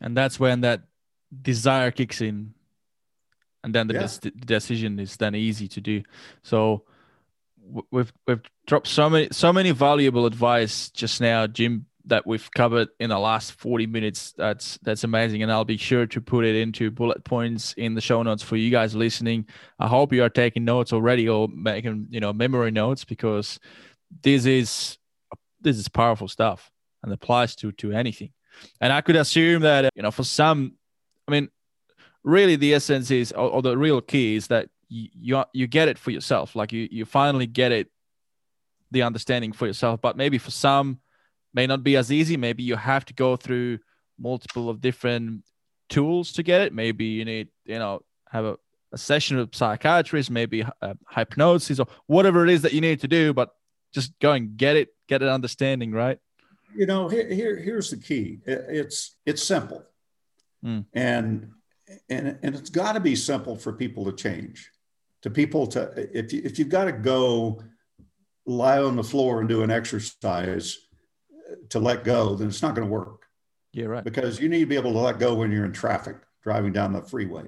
[0.00, 0.82] And that's when that
[1.42, 2.54] desire kicks in
[3.64, 4.08] and then the yeah.
[4.20, 6.02] des- decision is then easy to do.
[6.42, 6.84] So
[7.90, 12.88] we've we've dropped so many so many valuable advice just now, Jim, that we've covered
[13.00, 14.32] in the last 40 minutes.
[14.32, 18.00] That's that's amazing, and I'll be sure to put it into bullet points in the
[18.00, 19.46] show notes for you guys listening.
[19.78, 23.58] I hope you are taking notes already or making you know memory notes because
[24.22, 24.96] this is
[25.60, 26.70] this is powerful stuff
[27.02, 28.30] and applies to to anything.
[28.80, 30.74] And I could assume that you know for some,
[31.26, 31.48] I mean
[32.24, 35.88] really the essence is or, or, the real key is that you, you you get
[35.88, 36.56] it for yourself.
[36.56, 37.88] Like you you finally get it
[38.90, 40.00] the understanding for yourself.
[40.00, 41.00] But maybe for some
[41.54, 42.36] may not be as easy.
[42.36, 43.78] Maybe you have to go through
[44.18, 45.44] multiple of different
[45.88, 46.72] tools to get it.
[46.72, 48.56] Maybe you need you know have a,
[48.92, 53.08] a session with psychiatrist maybe uh, hypnosis or whatever it is that you need to
[53.08, 53.50] do but
[53.92, 56.18] just go and get it get an understanding right
[56.74, 58.40] you know here, here here's the key.
[58.46, 59.84] It's it's simple.
[60.64, 60.86] Mm.
[60.92, 61.52] and
[62.08, 64.72] and, and it's got to be simple for people to change
[65.22, 67.62] to people to if, you, if you've got to go
[68.46, 70.78] lie on the floor and do an exercise
[71.68, 73.26] to let go then it's not going to work.
[73.72, 74.04] Yeah right.
[74.04, 76.92] Because you need to be able to let go when you're in traffic driving down
[76.92, 77.44] the freeway.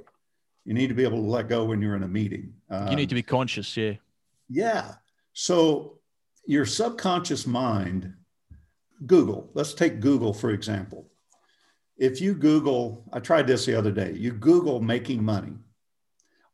[0.64, 2.52] You need to be able to let go when you're in a meeting.
[2.68, 3.94] Um, you need to be conscious yeah.
[4.48, 4.94] Yeah.
[5.32, 5.98] So
[6.46, 8.12] your subconscious mind
[9.06, 11.08] google let's take google for example
[11.96, 15.52] if you google i tried this the other day you google making money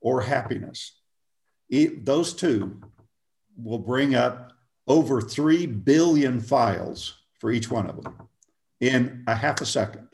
[0.01, 1.01] or happiness
[1.69, 2.81] those two
[3.57, 4.53] will bring up
[4.87, 8.29] over 3 billion files for each one of them
[8.81, 10.09] in a half a second.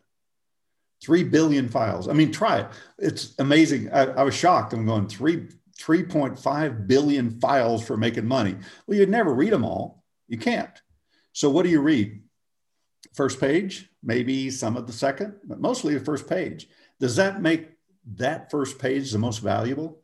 [1.04, 2.08] 3 billion files.
[2.08, 2.66] I mean, try it.
[2.98, 3.92] It's amazing.
[3.92, 4.72] I, I was shocked.
[4.72, 8.56] I'm going, 3, 3.5 billion files for making money.
[8.86, 10.04] Well, you'd never read them all.
[10.28, 10.70] You can't.
[11.32, 12.21] So, what do you read?
[13.12, 16.68] First page, maybe some of the second, but mostly the first page.
[16.98, 17.68] Does that make
[18.14, 20.00] that first page the most valuable?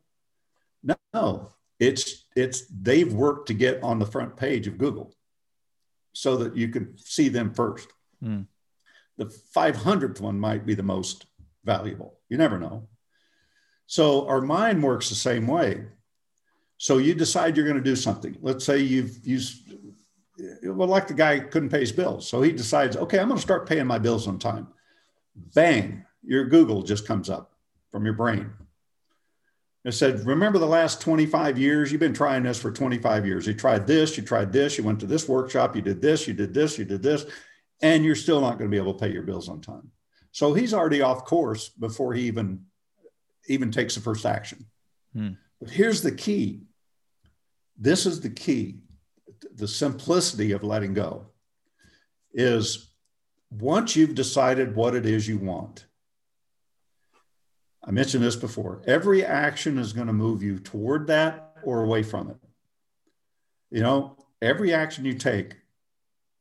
[1.13, 1.49] No,
[1.79, 5.15] it's it's they've worked to get on the front page of Google
[6.13, 7.87] so that you can see them first.
[8.23, 8.45] Mm.
[9.17, 11.25] The 500th one might be the most
[11.63, 12.19] valuable.
[12.29, 12.87] You never know.
[13.85, 15.85] So our mind works the same way.
[16.77, 18.37] So you decide you're going to do something.
[18.41, 19.73] Let's say you've used,
[20.63, 22.27] well, like the guy couldn't pay his bills.
[22.27, 24.67] So he decides, okay, I'm going to start paying my bills on time.
[25.53, 27.53] Bang, your Google just comes up
[27.91, 28.51] from your brain.
[29.85, 31.91] It said, Remember the last 25 years?
[31.91, 33.47] You've been trying this for 25 years.
[33.47, 36.33] You tried this, you tried this, you went to this workshop, you did this, you
[36.33, 37.25] did this, you did this,
[37.81, 39.89] and you're still not going to be able to pay your bills on time.
[40.31, 42.65] So he's already off course before he even
[43.47, 44.65] even takes the first action.
[45.13, 45.31] Hmm.
[45.59, 46.61] But here's the key.
[47.77, 48.79] This is the key.
[49.55, 51.27] The simplicity of letting go
[52.33, 52.91] is
[53.51, 55.85] once you've decided what it is you want,
[57.83, 58.81] I mentioned this before.
[58.85, 62.37] Every action is going to move you toward that or away from it.
[63.71, 65.55] You know, every action you take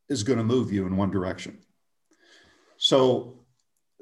[0.09, 1.59] is going to move you in one direction.
[2.77, 3.41] So,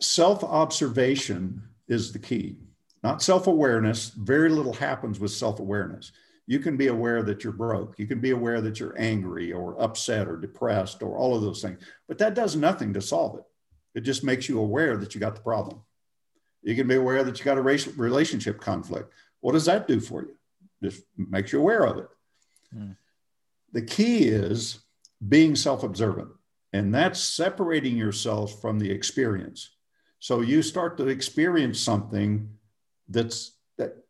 [0.00, 2.58] self observation is the key,
[3.02, 4.10] not self awareness.
[4.10, 6.12] Very little happens with self awareness.
[6.46, 7.98] You can be aware that you're broke.
[7.98, 11.60] You can be aware that you're angry or upset or depressed or all of those
[11.60, 13.44] things, but that does nothing to solve it.
[13.96, 15.80] It just makes you aware that you got the problem.
[16.62, 19.12] You can be aware that you got a racial relationship conflict.
[19.40, 20.36] What does that do for you?
[20.82, 22.08] Just makes you aware of it.
[22.76, 22.96] Mm.
[23.72, 24.80] The key is
[25.26, 26.28] being self observant,
[26.72, 29.70] and that's separating yourself from the experience.
[30.18, 32.50] So you start to experience something
[33.08, 33.55] that's that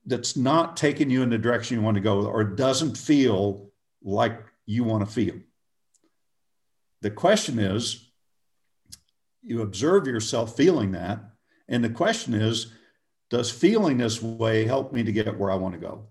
[0.07, 3.71] that's not taking you in the direction you want to go or doesn't feel
[4.03, 5.35] like you want to feel.
[7.03, 8.09] The question is
[9.43, 11.21] you observe yourself feeling that
[11.69, 12.73] and the question is,
[13.31, 16.07] does feeling this way help me to get where I want to go?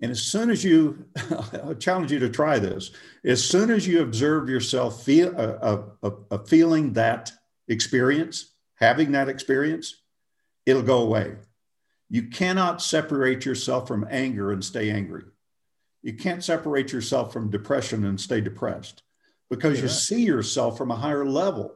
[0.00, 1.06] And as soon as you,
[1.64, 2.92] I challenge you to try this,
[3.24, 7.30] as soon as you observe yourself feel a, a, a feeling that
[7.68, 10.02] experience, having that experience,
[10.66, 11.36] it'll go away.
[12.12, 15.24] You cannot separate yourself from anger and stay angry.
[16.02, 19.02] You can't separate yourself from depression and stay depressed
[19.48, 19.84] because yeah.
[19.84, 21.74] you see yourself from a higher level.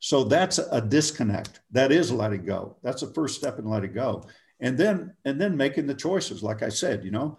[0.00, 1.60] So that's a disconnect.
[1.70, 2.78] That is letting go.
[2.82, 4.24] That's the first step in letting go.
[4.58, 6.42] And then and then making the choices.
[6.42, 7.38] Like I said, you know,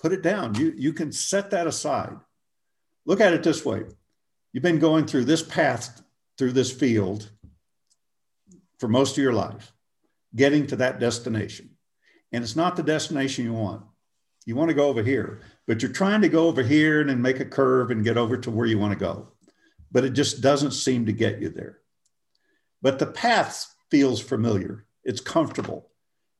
[0.00, 0.56] put it down.
[0.56, 2.16] You you can set that aside.
[3.06, 3.84] Look at it this way.
[4.52, 6.02] You've been going through this path
[6.36, 7.30] through this field
[8.80, 9.72] for most of your life,
[10.34, 11.70] getting to that destination.
[12.32, 13.84] And it's not the destination you want.
[14.46, 17.22] You want to go over here, but you're trying to go over here and then
[17.22, 19.34] make a curve and get over to where you want to go
[19.94, 21.78] but it just doesn't seem to get you there.
[22.82, 24.84] But the path feels familiar.
[25.04, 25.88] It's comfortable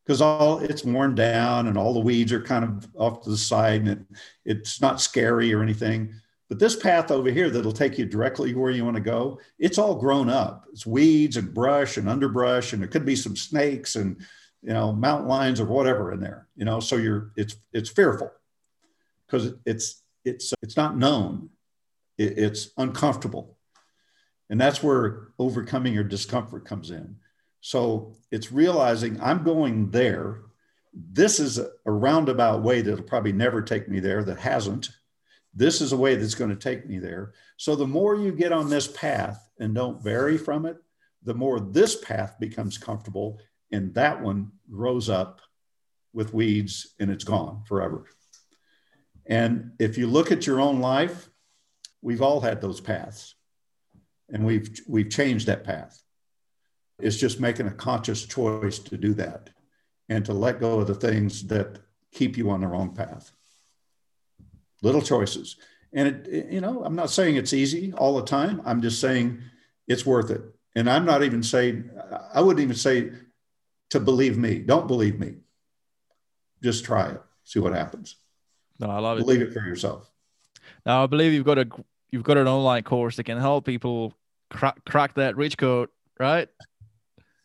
[0.04, 3.38] because all it's worn down and all the weeds are kind of off to the
[3.38, 3.98] side and it,
[4.44, 6.14] it's not scary or anything.
[6.54, 9.76] But this path over here that'll take you directly where you want to go, it's
[9.76, 10.66] all grown up.
[10.70, 14.24] It's weeds and brush and underbrush, and there could be some snakes and
[14.62, 16.46] you know mountain lions or whatever in there.
[16.54, 18.30] You know, so you're it's it's fearful
[19.26, 21.50] because it's it's it's not known
[22.18, 23.58] it, it's uncomfortable.
[24.48, 27.16] And that's where overcoming your discomfort comes in.
[27.62, 30.42] So it's realizing I'm going there.
[30.92, 34.90] This is a roundabout way that'll probably never take me there, that hasn't.
[35.54, 37.32] This is a way that's going to take me there.
[37.56, 40.76] So the more you get on this path and don't vary from it,
[41.22, 43.38] the more this path becomes comfortable
[43.72, 45.40] and that one grows up
[46.12, 48.04] with weeds and it's gone forever.
[49.26, 51.28] And if you look at your own life,
[52.04, 53.34] We've all had those paths,
[54.28, 56.02] and we've we've changed that path.
[56.98, 59.48] It's just making a conscious choice to do that
[60.10, 61.78] and to let go of the things that
[62.12, 63.32] keep you on the wrong path.
[64.84, 65.56] Little choices.
[65.94, 68.60] And it, you know, I'm not saying it's easy all the time.
[68.64, 69.40] I'm just saying
[69.88, 70.42] it's worth it.
[70.76, 71.90] And I'm not even saying,
[72.32, 73.12] I wouldn't even say
[73.90, 74.58] to believe me.
[74.58, 75.36] Don't believe me.
[76.62, 77.22] Just try it.
[77.44, 78.16] See what happens.
[78.78, 79.20] No, I love it.
[79.20, 80.10] Believe it for yourself.
[80.84, 81.68] Now, I believe you've got a
[82.10, 84.14] you've got an online course that can help people
[84.50, 86.48] crack crack that rich code, right?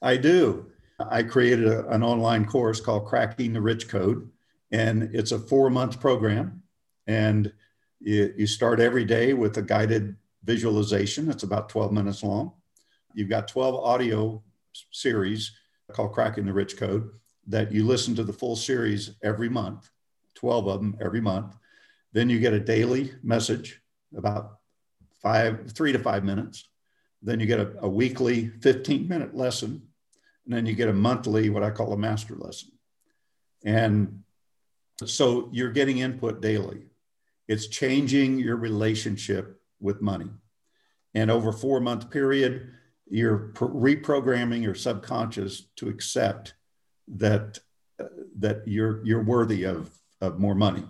[0.02, 0.72] I do.
[1.00, 4.30] I created a, an online course called Cracking the Rich Code,
[4.72, 6.64] and it's a four month program.
[7.10, 7.52] And
[8.00, 11.32] you, you start every day with a guided visualization.
[11.32, 12.54] It's about 12 minutes long.
[13.16, 14.44] You've got 12 audio
[14.92, 15.52] series
[15.92, 17.10] called Cracking the Rich Code
[17.48, 19.90] that you listen to the full series every month,
[20.36, 21.56] 12 of them every month.
[22.14, 23.82] Then you get a daily message
[24.16, 24.60] about
[25.20, 26.70] five, three to five minutes.
[27.24, 29.82] Then you get a, a weekly 15 minute lesson.
[30.46, 32.70] And then you get a monthly, what I call a master lesson.
[33.66, 34.22] And
[35.04, 36.89] so you're getting input daily.
[37.50, 40.30] It's changing your relationship with money.
[41.16, 42.70] And over four month period,
[43.10, 46.54] you're reprogramming your subconscious to accept
[47.08, 47.58] that
[48.00, 48.06] uh,
[48.38, 49.90] that you're you're worthy of
[50.22, 50.86] of more money.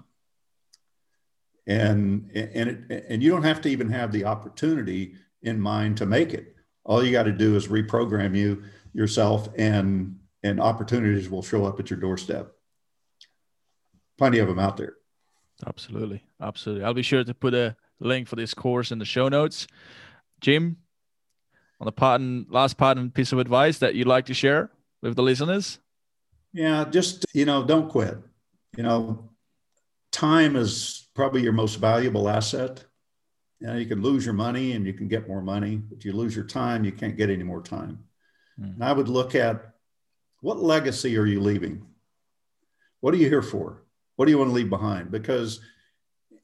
[1.66, 6.06] And and it, and you don't have to even have the opportunity in mind to
[6.06, 6.58] make it.
[6.84, 11.80] All you got to do is reprogram you yourself and and opportunities will show up
[11.80, 12.52] at your doorstep.
[14.18, 14.99] Plenty of them out there
[15.68, 19.28] absolutely absolutely i'll be sure to put a link for this course in the show
[19.28, 19.68] notes
[20.40, 20.78] jim
[21.80, 24.70] on the part and last part and piece of advice that you'd like to share
[25.02, 25.80] with the listeners?
[26.54, 28.18] Yeah, just, you know, don't quit.
[28.76, 29.30] You know,
[30.12, 32.84] time is probably your most valuable asset.
[33.60, 36.14] You know, you can lose your money and you can get more money, but you
[36.14, 38.00] lose your time, you can't get any more time.
[38.60, 38.76] Mm.
[38.76, 39.74] And I would look at
[40.42, 41.86] what legacy are you leaving?
[43.02, 43.84] What are you here for?
[44.20, 45.12] What do you want to leave behind?
[45.12, 45.62] Because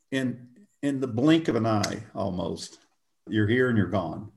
[0.09, 0.47] in
[0.81, 2.79] in the blink of an eye, almost,
[3.27, 4.31] you're here and you're gone.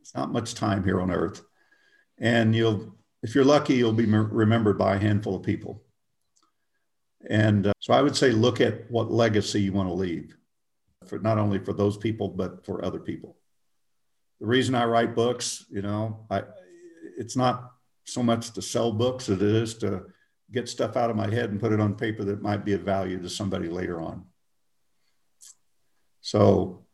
[0.00, 1.42] It's not much time here on earth.
[2.18, 5.82] And you'll, if you're lucky, you'll be remembered by a handful of people.
[7.28, 10.36] And uh, so I would say look at what legacy you want to leave
[11.08, 13.36] for not only for those people, but for other people.
[14.38, 16.44] The reason I write books, you know, I,
[17.18, 17.72] it's not
[18.04, 20.04] so much to sell books as it is to
[20.52, 22.82] get stuff out of my head and put it on paper that might be of
[22.82, 24.24] value to somebody later on.
[26.20, 26.86] So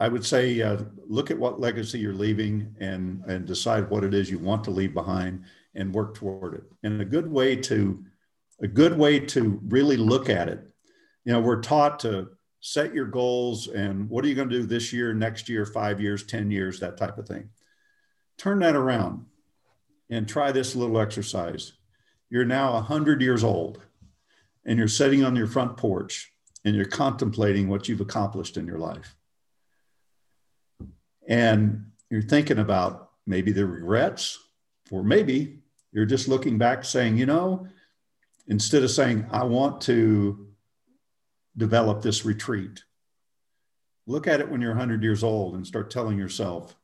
[0.00, 4.12] I would say uh, look at what legacy you're leaving and and decide what it
[4.12, 5.44] is you want to leave behind
[5.74, 6.64] and work toward it.
[6.82, 8.04] And a good way to
[8.62, 10.66] a good way to really look at it.
[11.24, 14.66] You know, we're taught to set your goals and what are you going to do
[14.66, 17.50] this year, next year, 5 years, 10 years, that type of thing.
[18.38, 19.26] Turn that around
[20.08, 21.72] and try this little exercise.
[22.30, 23.82] You're now 100 years old
[24.64, 26.32] and you're sitting on your front porch
[26.64, 29.14] and you're contemplating what you've accomplished in your life
[31.26, 34.38] and you're thinking about maybe the regrets,
[34.90, 35.60] or maybe
[35.92, 37.66] you're just looking back saying, you know,
[38.48, 40.48] instead of saying, I want to
[41.56, 42.84] develop this retreat,
[44.06, 46.76] look at it when you're 100 years old and start telling yourself,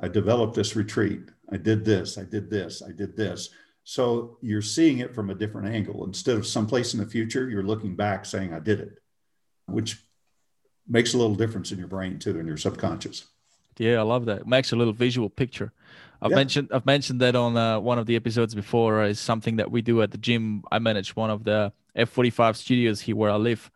[0.00, 1.20] I developed this retreat.
[1.50, 3.50] I did this, I did this, I did this.
[3.88, 6.04] So you're seeing it from a different angle.
[6.04, 8.98] Instead of someplace in the future, you're looking back saying, I did it,
[9.66, 10.02] which
[10.88, 13.26] makes a little difference in your brain too, in your subconscious.
[13.78, 14.40] Yeah, I love that.
[14.40, 15.72] It makes a little visual picture.
[16.20, 16.36] I've yeah.
[16.36, 19.04] mentioned I've mentioned that on uh, one of the episodes before.
[19.04, 20.64] Is something that we do at the gym.
[20.72, 23.70] I manage one of the F45 studios here where I live,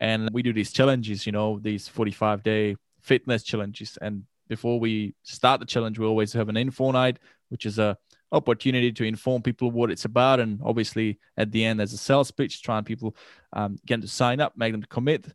[0.00, 1.24] and we do these challenges.
[1.24, 3.96] You know, these 45 day fitness challenges.
[4.02, 7.96] And before we start the challenge, we always have an info night, which is a
[8.32, 10.40] opportunity to inform people what it's about.
[10.40, 13.16] And obviously, at the end, there's a sales pitch, trying people
[13.52, 15.26] um, get to sign up, make them commit.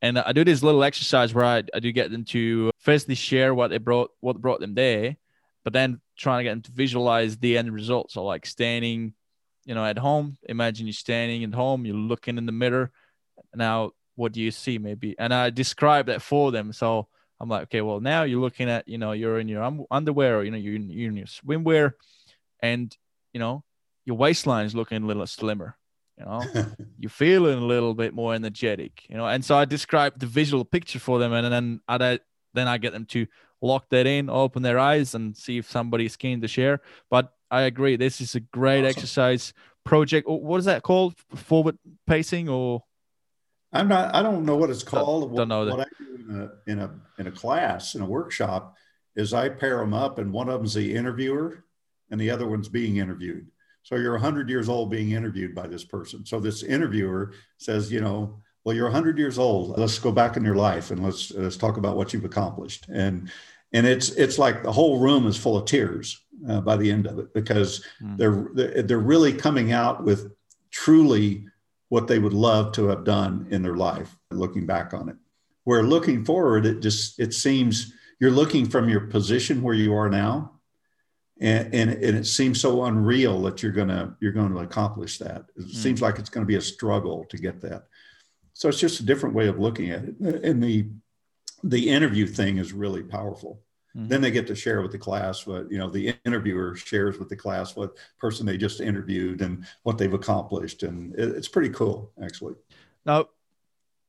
[0.00, 3.54] And I do this little exercise where I, I do get them to firstly share
[3.54, 5.16] what they brought, what brought them there,
[5.64, 8.10] but then trying to get them to visualize the end result.
[8.12, 9.14] So like standing,
[9.64, 10.38] you know, at home.
[10.48, 12.90] Imagine you're standing at home, you're looking in the mirror.
[13.54, 14.78] Now, what do you see?
[14.78, 16.72] Maybe, and I describe that for them.
[16.72, 17.08] So
[17.40, 20.44] I'm like, okay, well, now you're looking at, you know, you're in your underwear, or
[20.44, 21.92] you know, you're in, you're in your swimwear,
[22.60, 22.96] and
[23.32, 23.64] you know,
[24.04, 25.76] your waistline is looking a little slimmer
[26.18, 26.42] you know?
[26.98, 29.26] You're feeling a little bit more energetic you know?
[29.26, 32.18] And so i describe the visual picture for them and then i
[32.54, 33.26] then i get them to
[33.60, 36.80] lock that in open their eyes and see if somebody's keen to share.
[37.10, 38.90] But i agree this is a great awesome.
[38.90, 39.52] exercise
[39.84, 40.28] project.
[40.28, 41.14] What is that called?
[41.34, 42.84] Forward pacing or?
[43.72, 45.34] I'm not i don't know what it's called.
[45.36, 48.06] don't, know what, what i do in a, in a in a class in a
[48.06, 48.74] workshop
[49.14, 51.64] is i pair them up and one of them's the interviewer
[52.10, 53.46] and the other one's being interviewed.
[53.82, 56.26] So you're 100 years old being interviewed by this person.
[56.26, 59.78] So this interviewer says, you know, well, you're 100 years old.
[59.78, 62.86] Let's go back in your life and let's let's talk about what you've accomplished.
[62.88, 63.30] And
[63.72, 67.06] and it's it's like the whole room is full of tears uh, by the end
[67.06, 68.16] of it because mm.
[68.16, 70.32] they're they're really coming out with
[70.70, 71.46] truly
[71.88, 75.16] what they would love to have done in their life looking back on it
[75.64, 80.10] where looking forward it just it seems you're looking from your position where you are
[80.10, 80.52] now
[81.40, 85.46] and, and, and it seems so unreal that you're gonna you're going to accomplish that
[85.56, 85.74] it mm.
[85.74, 87.84] seems like it's going to be a struggle to get that
[88.52, 90.88] so it's just a different way of looking at it and the
[91.64, 93.60] the interview thing is really powerful
[93.98, 94.08] Mm-hmm.
[94.08, 97.28] Then they get to share with the class what, you know, the interviewer shares with
[97.28, 100.82] the class what person they just interviewed and what they've accomplished.
[100.82, 102.54] And it, it's pretty cool, actually.
[103.06, 103.26] Now,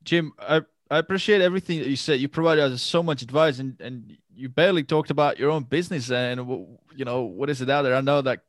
[0.04, 2.20] Jim, I, I appreciate everything that you said.
[2.20, 6.10] You provided us so much advice and, and you barely talked about your own business
[6.10, 6.40] and,
[6.96, 7.96] you know, what is it out there?
[7.96, 8.42] I know that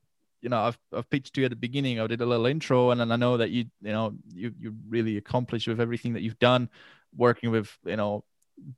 [0.42, 2.00] you know, I've, I've pitched to you at the beginning.
[2.00, 4.74] I did a little intro, and then I know that you, you know, you you
[4.88, 6.68] really accomplished with everything that you've done,
[7.14, 8.24] working with, you know,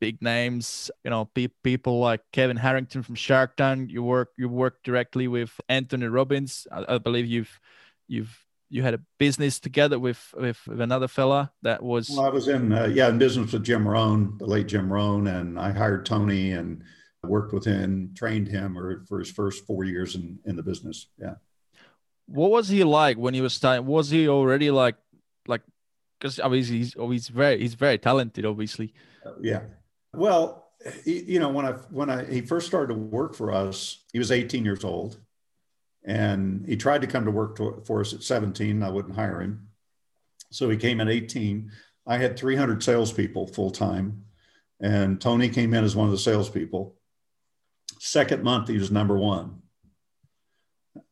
[0.00, 3.90] big names, you know, pe- people like Kevin Harrington from Shark Tank.
[3.90, 6.66] You work you work directly with Anthony Robbins.
[6.70, 7.60] I, I believe you've
[8.08, 8.36] you've
[8.72, 12.10] you had a business together with with, with another fella that was.
[12.10, 15.26] Well, I was in uh, yeah in business with Jim Rohn, the late Jim Rohn,
[15.26, 16.82] and I hired Tony and
[17.22, 21.08] worked with him, trained him, or for his first four years in in the business.
[21.18, 21.34] Yeah.
[22.26, 23.86] What was he like when he was starting?
[23.86, 24.96] Was he already like
[25.46, 25.62] like
[26.18, 28.94] because obviously he's, oh, he's very he's very talented, obviously
[29.40, 29.60] yeah.
[30.14, 30.68] Well,
[31.04, 34.32] you know, when I when I he first started to work for us, he was
[34.32, 35.18] 18 years old,
[36.04, 38.82] and he tried to come to work to, for us at 17.
[38.82, 39.68] I wouldn't hire him,
[40.50, 41.70] so he came at 18.
[42.06, 44.24] I had 300 salespeople full time,
[44.80, 46.96] and Tony came in as one of the salespeople.
[47.98, 49.62] Second month, he was number one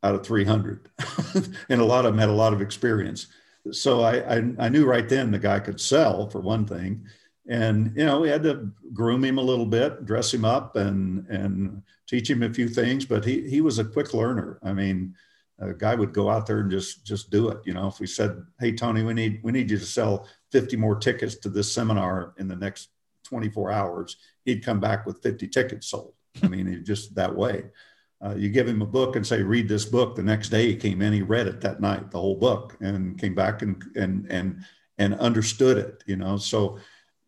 [0.02, 0.90] out of 300,
[1.68, 3.28] and a lot of them had a lot of experience.
[3.72, 7.06] So I, I I knew right then the guy could sell for one thing
[7.50, 11.26] and you know we had to groom him a little bit dress him up and
[11.26, 14.58] and teach him a few things but he he was a quick learner.
[14.62, 15.14] I mean
[15.58, 17.88] a guy would go out there and just just do it you know.
[17.88, 21.34] If we said hey tony we need we need you to sell 50 more tickets
[21.36, 22.88] to this seminar in the next
[23.24, 26.14] 24 hours he'd come back with 50 tickets sold.
[26.42, 27.64] I mean just that way.
[28.22, 30.14] Uh, you give him a book and say read this book.
[30.14, 33.18] The next day he came in he read it that night the whole book and
[33.18, 34.64] came back and and and
[34.98, 36.36] and understood it you know.
[36.36, 36.78] So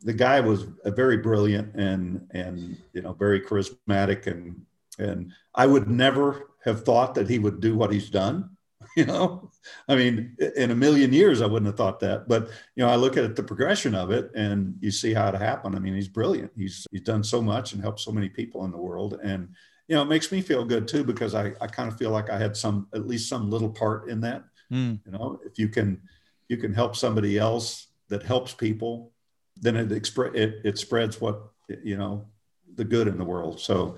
[0.02, 4.60] the guy was very brilliant and and you know very charismatic and
[4.98, 8.50] and I would never have thought that he would do what he's done.
[8.96, 9.50] You know,
[9.88, 12.28] I mean, in a million years, I wouldn't have thought that.
[12.28, 15.34] But you know, I look at the progression of it, and you see how it
[15.36, 15.76] happened.
[15.76, 16.50] I mean, he's brilliant.
[16.56, 19.48] He's he's done so much and helped so many people in the world, and
[19.86, 22.28] you know, it makes me feel good too because I I kind of feel like
[22.28, 24.42] I had some at least some little part in that.
[24.70, 25.00] Mm.
[25.06, 26.02] You know, if you can
[26.48, 29.11] you can help somebody else that helps people
[29.60, 31.42] then it, expre- it it spreads what
[31.82, 32.26] you know
[32.74, 33.60] the good in the world.
[33.60, 33.96] So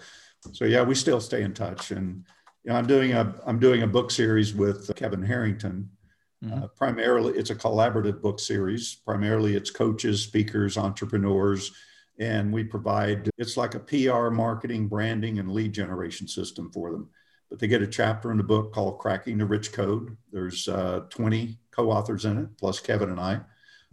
[0.53, 2.25] so yeah, we still stay in touch, and
[2.65, 5.91] you know, I'm doing a I'm doing a book series with Kevin Harrington.
[6.45, 6.65] Mm-hmm.
[6.65, 8.97] Uh, primarily, it's a collaborative book series.
[9.07, 11.73] Primarily, it's coaches, speakers, entrepreneurs,
[12.19, 17.09] and we provide it's like a PR, marketing, branding, and lead generation system for them.
[17.51, 21.01] But they get a chapter in the book called "Cracking the Rich Code." There's uh,
[21.11, 23.41] 20 co-authors in it, plus Kevin and I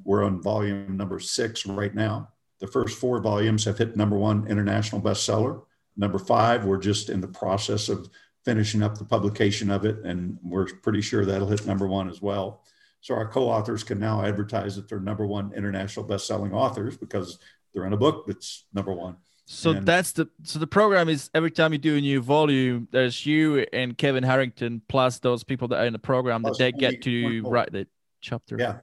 [0.04, 2.30] we're on volume number six right now.
[2.60, 5.64] The first four volumes have hit number one international bestseller.
[5.98, 8.10] Number five, we're just in the process of
[8.46, 12.22] finishing up the publication of it, and we're pretty sure that'll hit number one as
[12.22, 12.64] well.
[13.02, 17.40] So our co-authors can now advertise that they're number one international best-selling authors because
[17.74, 19.18] they're in a book that's number one.
[19.46, 22.88] So and that's the so the program is every time you do a new volume,
[22.92, 26.72] there's you and Kevin Harrington plus those people that are in the program that they
[26.72, 27.86] get to write the
[28.22, 28.56] chapter.
[28.58, 28.78] Yeah,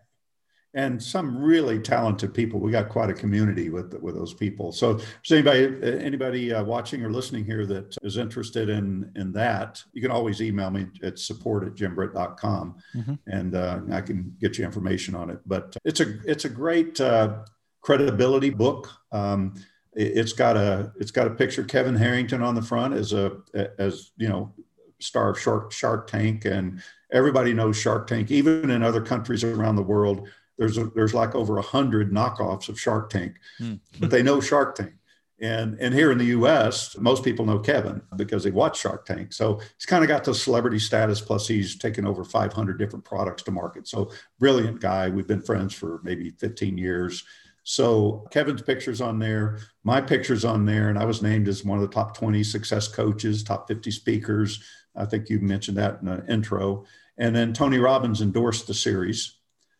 [0.74, 2.60] and some really talented people.
[2.60, 4.70] We got quite a community with with those people.
[4.72, 9.82] So, if anybody anybody uh, watching or listening here that is interested in in that,
[9.92, 13.14] you can always email me at support at jimbritt.com mm-hmm.
[13.26, 15.40] and uh, I can get you information on it.
[15.46, 17.44] But it's a it's a great uh,
[17.80, 18.90] credibility book.
[19.10, 19.54] Um,
[19.94, 23.14] it, it's got a it's got a picture of Kevin Harrington on the front as
[23.14, 23.38] a
[23.78, 24.52] as you know
[25.00, 29.76] star of Shark Shark Tank and everybody knows Shark Tank even in other countries around
[29.76, 30.28] the world
[30.59, 33.78] there's a, there's like over a hundred knockoffs of Shark Tank, mm.
[34.00, 34.92] but they know Shark Tank.
[35.40, 39.32] And and here in the U.S., most people know Kevin because they watch Shark Tank.
[39.32, 41.20] So he's kind of got the celebrity status.
[41.20, 43.86] Plus, he's taken over 500 different products to market.
[43.86, 45.09] So brilliant guy.
[45.09, 47.22] We've been friends for maybe 15 years.
[47.62, 51.76] So Kevin's picture's on there, my picture's on there, and I was named as one
[51.76, 54.64] of the top 20 success coaches, top 50 speakers,
[54.98, 56.84] I think you mentioned that in the intro.
[57.16, 59.38] And then Tony Robbins endorsed the series.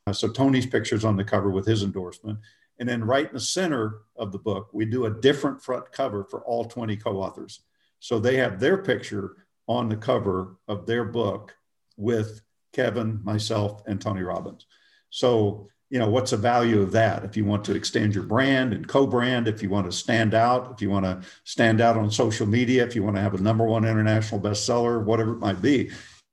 [0.09, 2.39] Uh, so Tony's picture's on the cover with his endorsement.
[2.79, 6.25] And then right in the center of the book, we do a different front cover
[6.25, 7.61] for all 20 co authors.
[8.01, 9.37] So they have their picture
[9.67, 11.55] on the cover of their book
[11.97, 12.41] with
[12.73, 14.65] Kevin, myself, and Tony Robbins.
[15.11, 17.25] So, you know, what's the value of that?
[17.25, 20.33] If you want to extend your brand and co brand, if you want to stand
[20.33, 23.35] out, if you want to stand out on social media, if you want to have
[23.35, 25.91] a number one international bestseller, whatever it might be,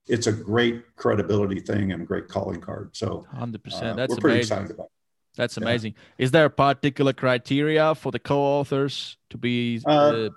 [0.07, 2.95] it's a great credibility thing and a great calling card.
[2.95, 3.81] So, 100%.
[3.81, 4.39] Uh, That's we're pretty amazing.
[4.39, 4.91] excited about it.
[5.35, 5.95] That's amazing.
[5.95, 6.25] Yeah.
[6.25, 9.81] Is there a particular criteria for the co-authors to be?
[9.85, 10.29] Uh, uh,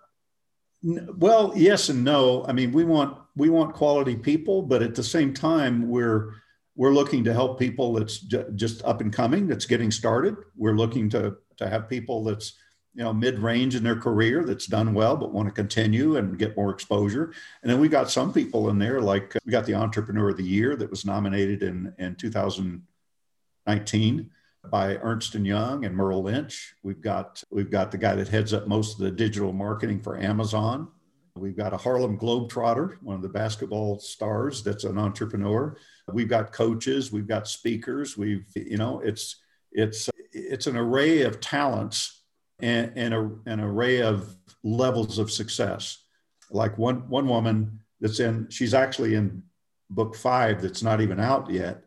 [0.82, 2.44] well, yes and no.
[2.48, 6.32] I mean, we want we want quality people, but at the same time, we're
[6.74, 10.36] we're looking to help people that's j- just up and coming, that's getting started.
[10.56, 12.54] We're looking to to have people that's
[12.99, 16.36] you know mid range in their career that's done well but want to continue and
[16.36, 17.32] get more exposure.
[17.62, 20.42] And then we got some people in there like we got the Entrepreneur of the
[20.42, 24.30] Year that was nominated in in 2019
[24.68, 26.74] by Ernst and Young and Merrill Lynch.
[26.82, 30.18] We've got we've got the guy that heads up most of the digital marketing for
[30.18, 30.88] Amazon.
[31.36, 35.76] We've got a Harlem Globetrotter, one of the basketball stars that's an entrepreneur.
[36.12, 39.36] We've got coaches, we've got speakers, we've you know, it's
[39.70, 42.17] it's it's an array of talents
[42.61, 46.04] and, and a, an array of levels of success.
[46.50, 49.42] Like one one woman that's in, she's actually in
[49.90, 51.82] book five that's not even out yet.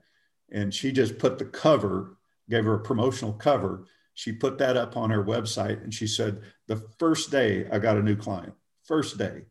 [0.52, 2.18] And she just put the cover
[2.52, 3.86] gave her a promotional cover.
[4.14, 7.98] She put that up on her website and she said, The first day I got
[7.98, 8.54] a new client,
[8.84, 9.44] first day.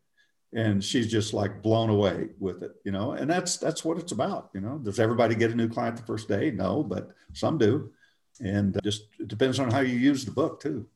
[0.52, 4.10] And she's just like blown away with it, you know, and that's that's what it's
[4.10, 4.78] about, you know.
[4.78, 6.50] Does everybody get a new client the first day?
[6.50, 7.92] No, but some do.
[8.40, 10.86] And uh, just it depends on how you use the book too.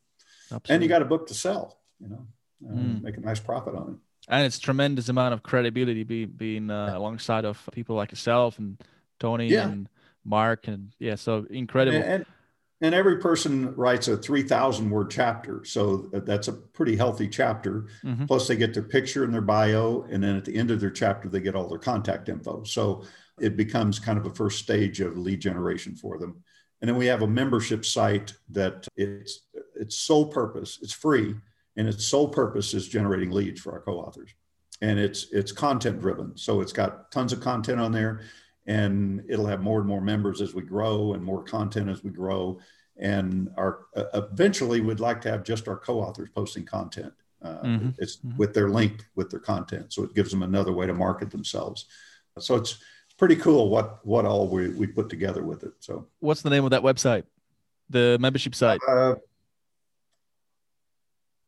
[0.53, 0.75] Absolutely.
[0.75, 2.27] And you got a book to sell, you know,
[2.69, 3.03] uh, mm.
[3.03, 3.97] make a nice profit on it.
[4.29, 8.81] And it's tremendous amount of credibility be, being uh, alongside of people like yourself and
[9.21, 9.69] Tony yeah.
[9.69, 9.89] and
[10.25, 12.03] Mark, and yeah, so incredible.
[12.03, 12.25] And,
[12.81, 15.65] and every person writes a 3,000 word chapter.
[15.65, 17.87] So that's a pretty healthy chapter.
[18.03, 18.27] Mm-hmm.
[18.27, 20.07] Plus, they get their picture and their bio.
[20.11, 22.65] And then at the end of their chapter, they get all their contact info.
[22.65, 23.05] So
[23.41, 26.43] it becomes kind of a first stage of lead generation for them.
[26.81, 29.41] And then we have a membership site that it's
[29.77, 31.35] its sole purpose, it's free,
[31.77, 34.35] and its sole purpose is generating leads for our co-authors.
[34.81, 36.37] And it's it's content driven.
[36.37, 38.22] So it's got tons of content on there
[38.66, 42.11] and it'll have more and more members as we grow and more content as we
[42.11, 42.59] grow
[42.97, 47.12] and our uh, eventually we'd like to have just our co-authors posting content
[47.43, 47.89] uh, mm-hmm.
[47.99, 48.37] it's mm-hmm.
[48.37, 51.87] with their link with their content so it gives them another way to market themselves
[52.39, 52.79] so it's
[53.18, 56.64] pretty cool what what all we, we put together with it so what's the name
[56.64, 57.25] of that website
[57.91, 59.14] the membership site uh,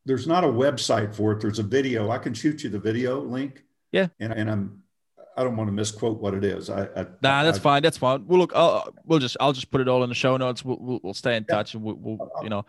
[0.06, 3.20] there's not a website for it there's a video i can shoot you the video
[3.20, 4.82] link yeah and, and i'm
[5.36, 6.70] I don't want to misquote what it is.
[6.70, 7.82] I, I nah, that's I, fine.
[7.82, 8.26] That's fine.
[8.26, 8.52] We'll look.
[8.54, 10.64] I'll, we'll just I'll just put it all in the show notes.
[10.64, 11.56] We'll we'll, we'll stay in yeah.
[11.56, 12.64] touch and we'll, we'll, you know.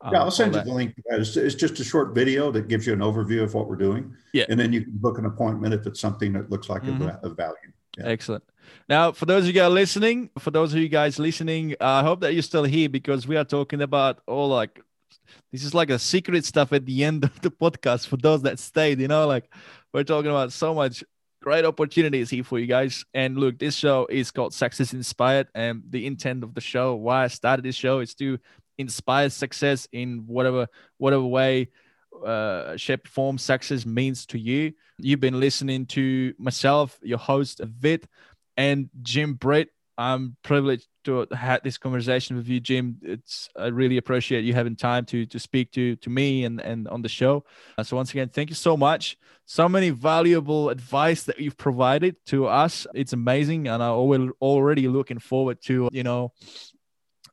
[0.00, 0.94] Um, yeah, I'll send you the link.
[1.06, 4.14] It's, it's, just a short video that gives you an overview of what we're doing.
[4.32, 7.02] Yeah, and then you can book an appointment if it's something that looks like mm-hmm.
[7.02, 7.54] a, a value.
[7.96, 8.06] Yeah.
[8.06, 8.44] Excellent.
[8.88, 12.02] Now, for those of you guys listening, for those of you guys listening, uh, I
[12.02, 14.80] hope that you're still here because we are talking about all like
[15.52, 18.58] this is like a secret stuff at the end of the podcast for those that
[18.58, 19.00] stayed.
[19.00, 19.50] You know, like
[19.92, 21.04] we're talking about so much
[21.42, 23.04] great opportunities here for you guys.
[23.14, 25.48] And look, this show is called Success Inspired.
[25.54, 28.38] And the intent of the show, why I started this show, is to
[28.78, 30.68] inspire success in whatever
[30.98, 31.70] whatever way,
[32.24, 34.72] uh, shape, form success means to you.
[34.98, 38.06] You've been listening to myself, your host vit
[38.56, 39.70] and Jim Britt.
[39.98, 42.98] I'm privileged to have this conversation with you, Jim.
[43.02, 46.86] It's I really appreciate you having time to to speak to to me and and
[46.86, 47.44] on the show.
[47.76, 49.18] Uh, so once again, thank you so much.
[49.44, 52.86] So many valuable advice that you've provided to us.
[52.94, 56.32] It's amazing, and I'm already looking forward to you know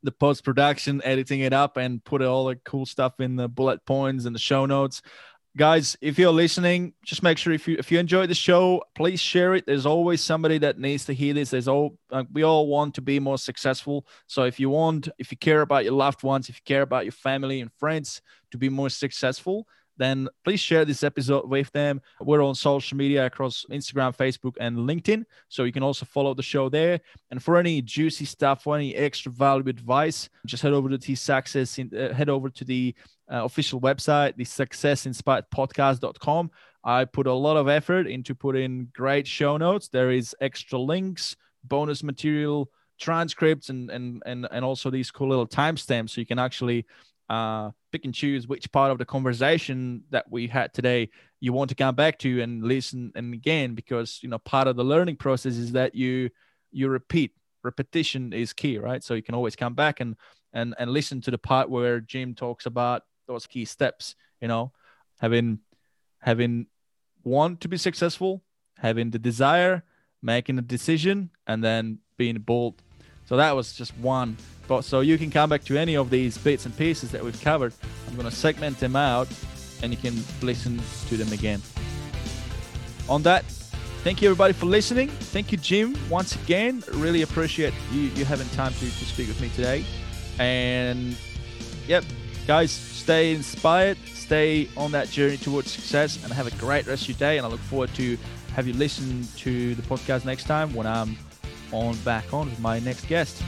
[0.01, 3.85] the post production, editing it up, and put all the cool stuff in the bullet
[3.85, 5.03] points and the show notes
[5.57, 9.21] guys if you're listening just make sure if you if you enjoyed the show please
[9.21, 9.65] share it.
[9.65, 11.51] There's always somebody that needs to hear this.
[11.51, 14.05] There's all uh, we all want to be more successful.
[14.27, 17.05] So if you want if you care about your loved ones if you care about
[17.05, 18.21] your family and friends
[18.51, 19.67] to be more successful
[19.97, 22.01] then please share this episode with them.
[22.19, 25.23] We're on social media across Instagram, Facebook, and LinkedIn.
[25.47, 26.99] So you can also follow the show there.
[27.31, 31.15] And for any juicy stuff, for any extra value advice, just head over to the
[31.15, 32.93] Success, uh, head over to the
[33.31, 36.51] uh, official website, the successinspiredpodcast.com.
[36.83, 39.87] I put a lot of effort into putting great show notes.
[39.87, 42.69] There is extra links, bonus material,
[42.99, 46.85] transcripts, and and and, and also these cool little timestamps so you can actually
[47.29, 51.09] uh, pick and choose which part of the conversation that we had today
[51.39, 54.75] you want to come back to and listen and again because you know part of
[54.75, 56.29] the learning process is that you
[56.71, 57.31] you repeat.
[57.63, 59.01] Repetition is key right?
[59.01, 60.17] So you can always come back and
[60.51, 64.73] and and listen to the part where jim talks about those key steps you know
[65.21, 65.59] having
[66.19, 66.67] having
[67.23, 68.43] want to be successful
[68.77, 69.83] having the desire
[70.21, 72.81] making a decision and then being bold.
[73.25, 74.35] So that was just one
[74.67, 77.41] but so you can come back to any of these bits and pieces that we've
[77.41, 77.73] covered
[78.07, 79.27] i'm going to segment them out
[79.81, 81.61] and you can listen to them again.
[83.07, 83.45] On that,
[84.03, 85.09] thank you everybody for listening.
[85.09, 86.83] Thank you, Jim, once again.
[86.93, 89.85] Really appreciate you, you having time to, to speak with me today.
[90.39, 91.15] And
[91.87, 92.03] yep,
[92.47, 97.09] guys, stay inspired, stay on that journey towards success, and have a great rest of
[97.09, 97.37] your day.
[97.37, 98.17] And I look forward to
[98.55, 101.17] have you listen to the podcast next time when I'm
[101.71, 103.41] on back on with my next guest.